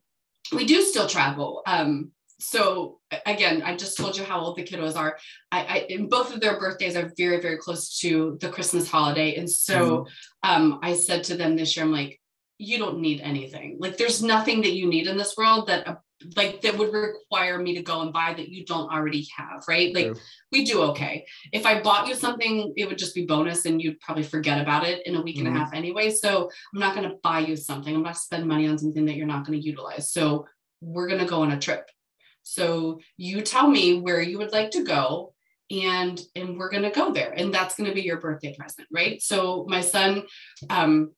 [0.53, 1.61] we do still travel.
[1.65, 5.17] Um, so again, I just told you how old the kiddos are.
[5.51, 9.35] I, I both of their birthdays are very, very close to the Christmas holiday.
[9.35, 10.07] And so mm.
[10.43, 12.19] um, I said to them this year, I'm like,
[12.57, 13.77] you don't need anything.
[13.79, 15.97] Like there's nothing that you need in this world that a
[16.35, 19.93] like that would require me to go and buy that you don't already have, right?
[19.93, 20.15] Like
[20.51, 21.25] we do okay.
[21.53, 24.85] If I bought you something, it would just be bonus and you'd probably forget about
[24.85, 25.47] it in a week mm-hmm.
[25.47, 25.65] and a mm-hmm.
[25.65, 26.09] half anyway.
[26.09, 27.95] So I'm not going to buy you something.
[27.95, 30.11] I'm not to spend money on something that you're not going to utilize.
[30.11, 30.47] So
[30.81, 31.87] we're going to go on a trip.
[32.41, 35.33] So you tell me where you would like to go
[35.69, 38.87] and and we're going to go there and that's going to be your birthday present
[38.89, 40.23] right so my son
[40.69, 41.11] um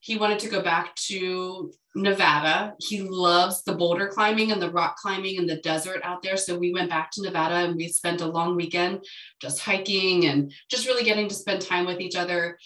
[0.00, 2.74] he wanted to go back to Nevada.
[2.78, 6.36] He loves the boulder climbing and the rock climbing and the desert out there.
[6.36, 9.04] So we went back to Nevada and we spent a long weekend
[9.40, 12.58] just hiking and just really getting to spend time with each other.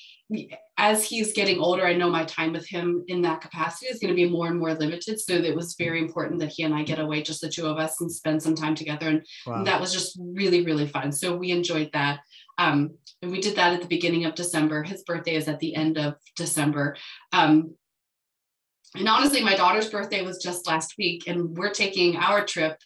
[0.78, 4.10] As he's getting older, I know my time with him in that capacity is going
[4.10, 5.20] to be more and more limited.
[5.20, 7.78] So it was very important that he and I get away, just the two of
[7.78, 9.08] us, and spend some time together.
[9.08, 9.64] And wow.
[9.64, 11.12] that was just really, really fun.
[11.12, 12.20] So we enjoyed that.
[12.58, 14.82] Um, and we did that at the beginning of December.
[14.82, 16.96] His birthday is at the end of December.
[17.32, 17.74] Um,
[18.94, 22.78] and honestly, my daughter's birthday was just last week, and we're taking our trip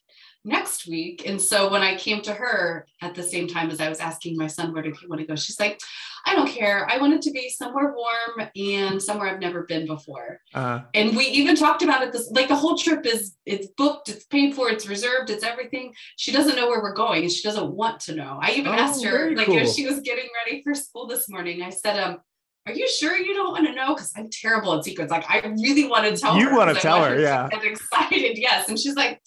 [0.48, 1.28] next week.
[1.28, 4.36] And so when I came to her at the same time as I was asking
[4.36, 5.36] my son, where did he want to go?
[5.36, 5.80] She's like,
[6.26, 6.86] I don't care.
[6.90, 10.40] I want it to be somewhere warm and somewhere I've never been before.
[10.54, 10.80] Uh-huh.
[10.94, 14.24] And we even talked about it this like the whole trip is it's booked, it's
[14.24, 15.94] paid for, it's reserved, it's everything.
[16.16, 18.38] She doesn't know where we're going and she doesn't want to know.
[18.42, 19.58] I even oh, asked her, like cool.
[19.58, 22.20] as she was getting ready for school this morning, I said, um,
[22.66, 23.94] are you sure you don't want to know?
[23.94, 25.10] Because I'm terrible at secrets.
[25.10, 26.50] Like I really want to tell you her.
[26.50, 27.48] You want to tell her, yeah.
[27.50, 28.68] And excited, yes.
[28.68, 29.22] And she's like,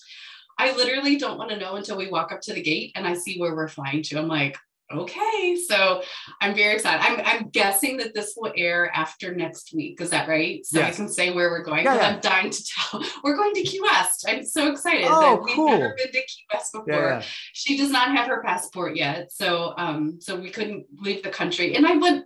[0.62, 3.16] I literally don't want to know until we walk up to the gate and I
[3.16, 4.20] see where we're flying to.
[4.20, 4.56] I'm like,
[4.94, 5.58] okay.
[5.68, 6.04] So
[6.40, 7.02] I'm very excited.
[7.04, 10.00] I'm, I'm guessing that this will air after next week.
[10.02, 10.64] Is that right?
[10.64, 10.94] So yes.
[10.94, 11.86] I can say where we're going.
[11.86, 12.10] Yeah, yeah.
[12.10, 13.04] I'm dying to tell.
[13.24, 14.26] We're going to Key West.
[14.28, 15.70] I'm so excited oh, that we've cool.
[15.70, 16.94] never been to Key West before.
[16.94, 17.24] Yeah.
[17.54, 19.32] She does not have her passport yet.
[19.32, 21.76] So um, so we couldn't leave the country.
[21.76, 22.26] And I went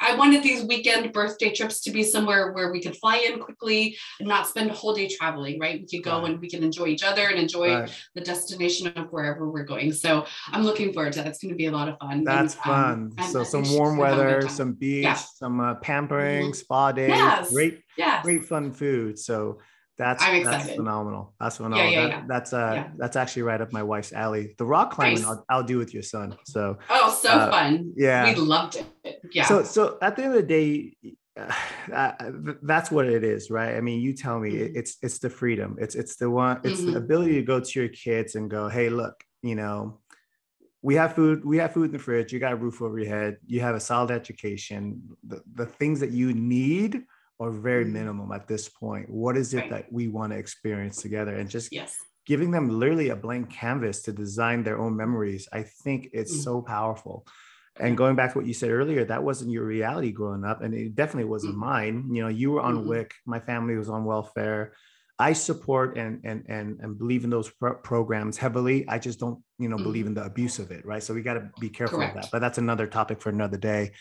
[0.00, 3.96] I wanted these weekend birthday trips to be somewhere where we could fly in quickly
[4.18, 5.80] and not spend a whole day traveling, right?
[5.80, 6.30] We could go right.
[6.30, 8.04] and we can enjoy each other and enjoy right.
[8.14, 9.92] the destination of wherever we're going.
[9.92, 11.28] So I'm looking forward to that.
[11.28, 12.24] It's going to be a lot of fun.
[12.24, 13.12] That's and, um, fun.
[13.18, 15.14] Um, so some warm weather, some beach, yeah.
[15.14, 16.52] some uh, pampering, mm-hmm.
[16.52, 17.52] spa days, yes.
[17.52, 18.24] great, yes.
[18.24, 19.18] great fun food.
[19.18, 19.58] So
[20.00, 21.34] that's that's phenomenal.
[21.38, 21.84] That's phenomenal.
[21.84, 22.88] Yeah, yeah, that, That's uh yeah.
[22.96, 24.54] that's actually right up my wife's alley.
[24.56, 25.26] The rock climbing nice.
[25.26, 26.38] I'll, I'll, do with your son.
[26.46, 27.92] So oh, so uh, fun.
[27.96, 28.86] Yeah, we loved it.
[29.32, 29.46] Yeah.
[29.46, 30.96] So so at the end of the day,
[31.92, 32.12] uh,
[32.62, 33.76] that's what it is, right?
[33.76, 34.78] I mean, you tell me mm-hmm.
[34.78, 35.76] it's it's the freedom.
[35.80, 36.60] It's it's the one.
[36.64, 36.92] It's mm-hmm.
[36.92, 40.00] the ability to go to your kids and go, hey, look, you know,
[40.82, 43.08] we have food we have food in the fridge you got a roof over your
[43.08, 47.02] head you have a solid education the, the things that you need
[47.38, 47.94] are very mm-hmm.
[47.94, 49.70] minimum at this point what is it right.
[49.70, 51.96] that we want to experience together and just yes.
[52.26, 56.42] giving them literally a blank canvas to design their own memories i think it's mm-hmm.
[56.42, 57.26] so powerful
[57.80, 60.74] and going back to what you said earlier that wasn't your reality growing up and
[60.74, 61.60] it definitely wasn't mm-hmm.
[61.60, 62.88] mine you know you were on mm-hmm.
[62.88, 64.74] WIC my family was on welfare
[65.18, 69.42] i support and and and, and believe in those pro- programs heavily i just don't
[69.58, 70.18] you know believe mm-hmm.
[70.18, 72.16] in the abuse of it right so we got to be careful Correct.
[72.16, 73.92] of that but that's another topic for another day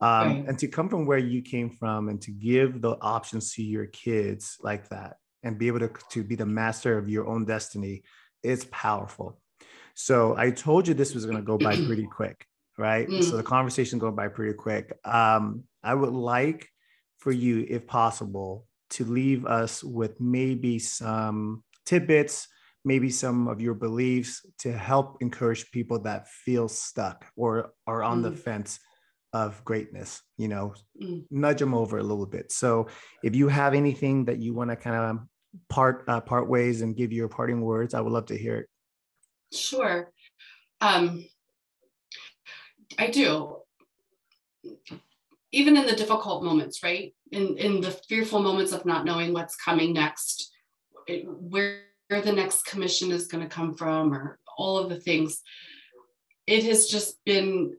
[0.00, 0.48] um, right.
[0.48, 3.86] and to come from where you came from and to give the options to your
[3.86, 8.02] kids like that and be able to, to be the master of your own destiny
[8.42, 9.40] is powerful
[9.94, 12.46] so i told you this was going to go by pretty quick
[12.78, 13.22] right mm.
[13.22, 16.68] so the conversation going by pretty quick um, i would like
[17.18, 22.48] for you if possible to leave us with maybe some tidbits
[22.84, 28.20] maybe some of your beliefs to help encourage people that feel stuck or are on
[28.20, 28.24] mm.
[28.24, 28.80] the fence
[29.32, 31.24] of greatness you know mm.
[31.30, 32.86] nudge them over a little bit so
[33.22, 35.18] if you have anything that you want to kind of
[35.68, 38.68] part uh, part ways and give your parting words i would love to hear it
[39.56, 40.10] sure
[40.80, 41.24] um
[42.98, 43.56] i do.
[45.50, 47.14] Even in the difficult moments right?
[47.30, 50.50] In in the fearful moments of not knowing what's coming next
[51.08, 55.42] where the next commission is going to come from or all of the things
[56.46, 57.76] it has just been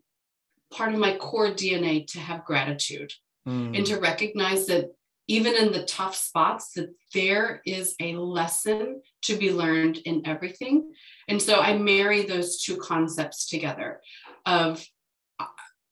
[0.72, 3.14] part of my core DNA to have gratitude
[3.47, 3.78] mm.
[3.78, 4.91] and to recognize that
[5.28, 10.91] even in the tough spots that there is a lesson to be learned in everything.
[11.28, 14.01] And so i marry those two concepts together
[14.45, 14.86] of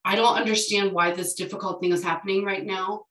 [0.04, 3.04] i don't understand why this difficult thing is happening right now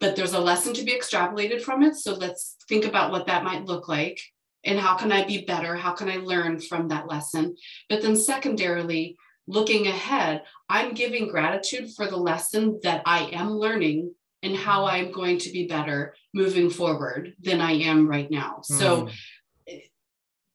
[0.00, 3.44] but there's a lesson to be extrapolated from it so let's think about what that
[3.44, 4.20] might look like
[4.64, 7.54] and how can i be better how can i learn from that lesson
[7.88, 9.16] but then secondarily
[9.50, 15.12] looking ahead, I'm giving gratitude for the lesson that I am learning and how I'm
[15.12, 18.62] going to be better moving forward than I am right now.
[18.70, 18.78] Mm.
[18.78, 19.08] So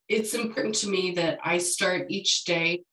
[0.07, 2.83] it's important to me that I start each day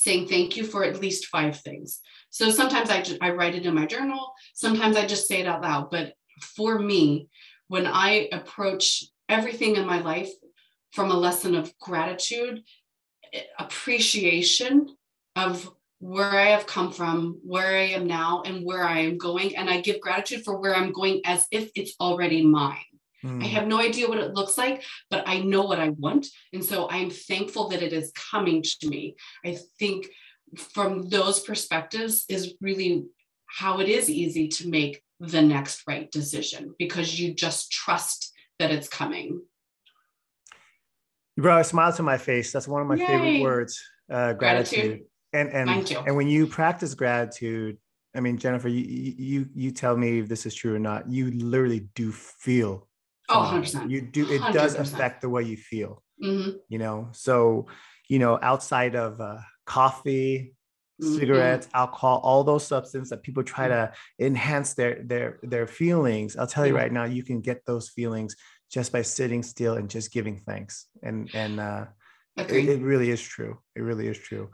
[0.00, 2.00] saying thank you for at least five things.
[2.30, 5.60] So sometimes I, I write it in my journal, sometimes I just say it out
[5.60, 5.90] loud.
[5.90, 7.28] But for me,
[7.68, 10.30] when I approach everything in my life
[10.92, 12.62] from a lesson of gratitude,
[13.34, 14.96] eh, appreciation,
[15.36, 19.54] of where I have come from, where I am now, and where I am going.
[19.54, 22.89] And I give gratitude for where I'm going as if it's already mine.
[23.24, 23.42] Mm.
[23.42, 26.26] I have no idea what it looks like, but I know what I want.
[26.52, 29.16] And so I'm thankful that it is coming to me.
[29.44, 30.08] I think
[30.56, 33.04] from those perspectives is really
[33.46, 38.70] how it is easy to make the next right decision because you just trust that
[38.70, 39.42] it's coming.
[41.36, 42.52] You brought a smile to my face.
[42.52, 43.06] That's one of my Yay.
[43.06, 43.82] favorite words.
[44.10, 44.78] Uh, gratitude.
[44.78, 47.76] gratitude and and and when you practice gratitude
[48.14, 48.84] i mean jennifer you
[49.18, 52.88] you you tell me if this is true or not you literally do feel
[53.30, 53.90] oh 100%.
[53.90, 54.52] you do it 100%.
[54.52, 56.50] does affect the way you feel mm-hmm.
[56.68, 57.66] you know so
[58.08, 60.54] you know outside of uh, coffee
[61.00, 61.16] mm-hmm.
[61.16, 66.46] cigarettes alcohol all those substances that people try to enhance their their their feelings i'll
[66.46, 68.36] tell you right now you can get those feelings
[68.70, 71.84] just by sitting still and just giving thanks and and uh
[72.36, 74.48] it, it really is true it really is true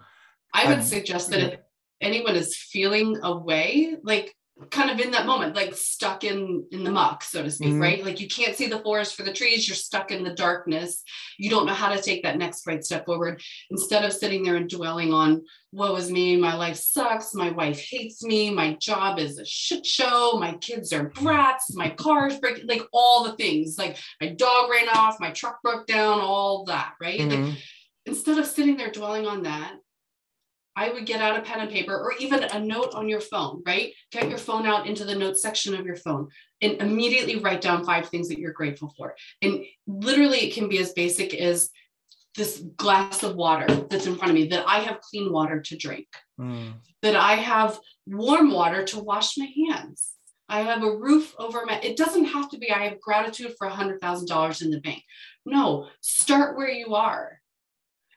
[0.56, 1.60] I would suggest that if
[2.00, 4.34] anyone is feeling away, like
[4.70, 7.82] kind of in that moment, like stuck in in the muck, so to speak, mm-hmm.
[7.82, 8.04] right?
[8.04, 11.02] Like you can't see the forest for the trees, you're stuck in the darkness.
[11.38, 13.42] You don't know how to take that next right step forward.
[13.70, 17.78] Instead of sitting there and dwelling on, woe is me, my life sucks, my wife
[17.78, 22.66] hates me, my job is a shit show, my kids are brats, my car's breaking,
[22.66, 26.94] like all the things, like my dog ran off, my truck broke down, all that,
[26.98, 27.20] right?
[27.20, 27.44] Mm-hmm.
[27.44, 27.58] Like,
[28.06, 29.74] instead of sitting there dwelling on that
[30.76, 33.62] I would get out a pen and paper or even a note on your phone,
[33.66, 33.92] right?
[34.12, 36.28] Get your phone out into the notes section of your phone
[36.60, 39.16] and immediately write down five things that you're grateful for.
[39.40, 41.70] And literally, it can be as basic as
[42.36, 45.76] this glass of water that's in front of me, that I have clean water to
[45.76, 46.06] drink,
[46.38, 46.74] mm.
[47.00, 50.10] that I have warm water to wash my hands.
[50.48, 53.68] I have a roof over my, it doesn't have to be, I have gratitude for
[53.68, 55.02] $100,000 in the bank.
[55.44, 57.40] No, start where you are.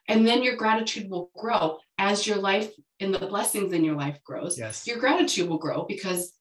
[0.08, 4.18] And then your gratitude will grow as your life and the blessings in your life
[4.24, 4.58] grows.
[4.58, 4.86] Yes.
[4.86, 6.32] Your gratitude will grow because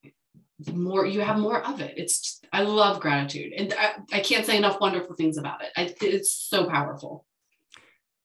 [0.73, 1.93] more you have more of it.
[1.97, 5.69] It's just, I love gratitude, and I, I, can't say enough wonderful things about it.
[5.77, 7.25] I, it's so powerful.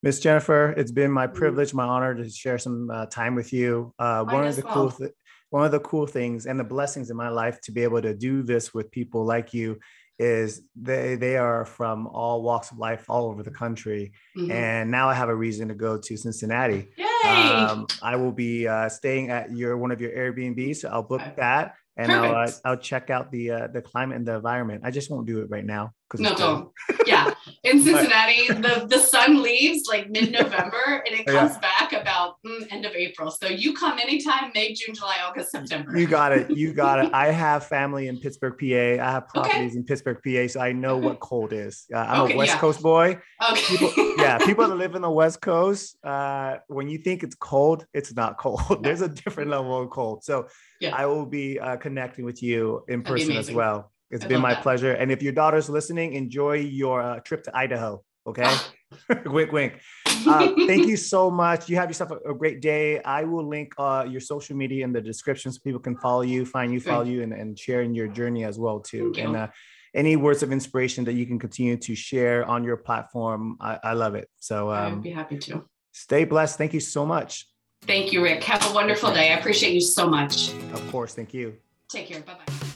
[0.03, 1.37] Miss Jennifer, it's been my mm-hmm.
[1.37, 3.95] privilege, my honor to share some uh, time with you.
[3.99, 4.75] Uh, one of the well.
[4.75, 5.13] cool, th-
[5.51, 8.15] one of the cool things and the blessings in my life to be able to
[8.15, 9.79] do this with people like you
[10.19, 14.51] is they they are from all walks of life all over the country mm-hmm.
[14.51, 17.31] and now i have a reason to go to cincinnati Yay!
[17.31, 21.23] Um, i will be uh, staying at your one of your airbnbs so i'll book
[21.37, 24.83] that and I'll, uh, I'll check out the uh, the climate and the environment.
[24.85, 26.73] I just won't do it right now because no, don't.
[27.07, 27.24] yeah,
[27.65, 31.61] in Cincinnati, the the sun leaves like mid November and it comes yeah.
[31.61, 33.31] back about mm, end of April.
[33.31, 35.99] So you come anytime May, June, July, August, September.
[35.99, 36.51] You got it.
[36.51, 37.13] You got it.
[37.15, 39.03] I have family in Pittsburgh, PA.
[39.03, 39.79] I have properties okay.
[39.79, 41.87] in Pittsburgh, PA, so I know what cold is.
[41.93, 42.59] Uh, I'm okay, a West yeah.
[42.59, 43.19] Coast boy.
[43.51, 43.77] Okay.
[43.77, 47.87] People, yeah, people that live in the West Coast, uh, when you think it's cold,
[47.95, 48.83] it's not cold.
[48.83, 50.23] There's a different level of cold.
[50.23, 50.49] So
[50.81, 50.95] yeah.
[50.95, 53.91] I will be uh, connecting with you in person as well.
[54.15, 54.63] It's I been my that.
[54.63, 54.93] pleasure.
[54.93, 58.03] And if your daughter's listening, enjoy your uh, trip to Idaho.
[58.27, 58.55] Okay.
[59.27, 59.75] wink, wink.
[60.27, 61.69] Uh, thank you so much.
[61.69, 63.03] You have yourself a, a great day.
[63.03, 66.47] I will link uh, your social media in the description so people can follow you,
[66.47, 69.13] find you, follow you, and, and in your journey as well too.
[69.19, 69.49] And uh,
[69.93, 73.93] any words of inspiration that you can continue to share on your platform, I, I
[73.93, 74.31] love it.
[74.39, 75.65] So um, I'd be happy to.
[75.93, 76.57] Stay blessed.
[76.57, 77.47] Thank you so much.
[77.83, 78.43] Thank you, Rick.
[78.45, 79.31] Have a wonderful day.
[79.31, 80.55] I appreciate you so much.
[80.73, 81.13] Of course.
[81.13, 81.57] Thank you.
[81.91, 82.21] Take care.
[82.21, 82.74] Bye bye.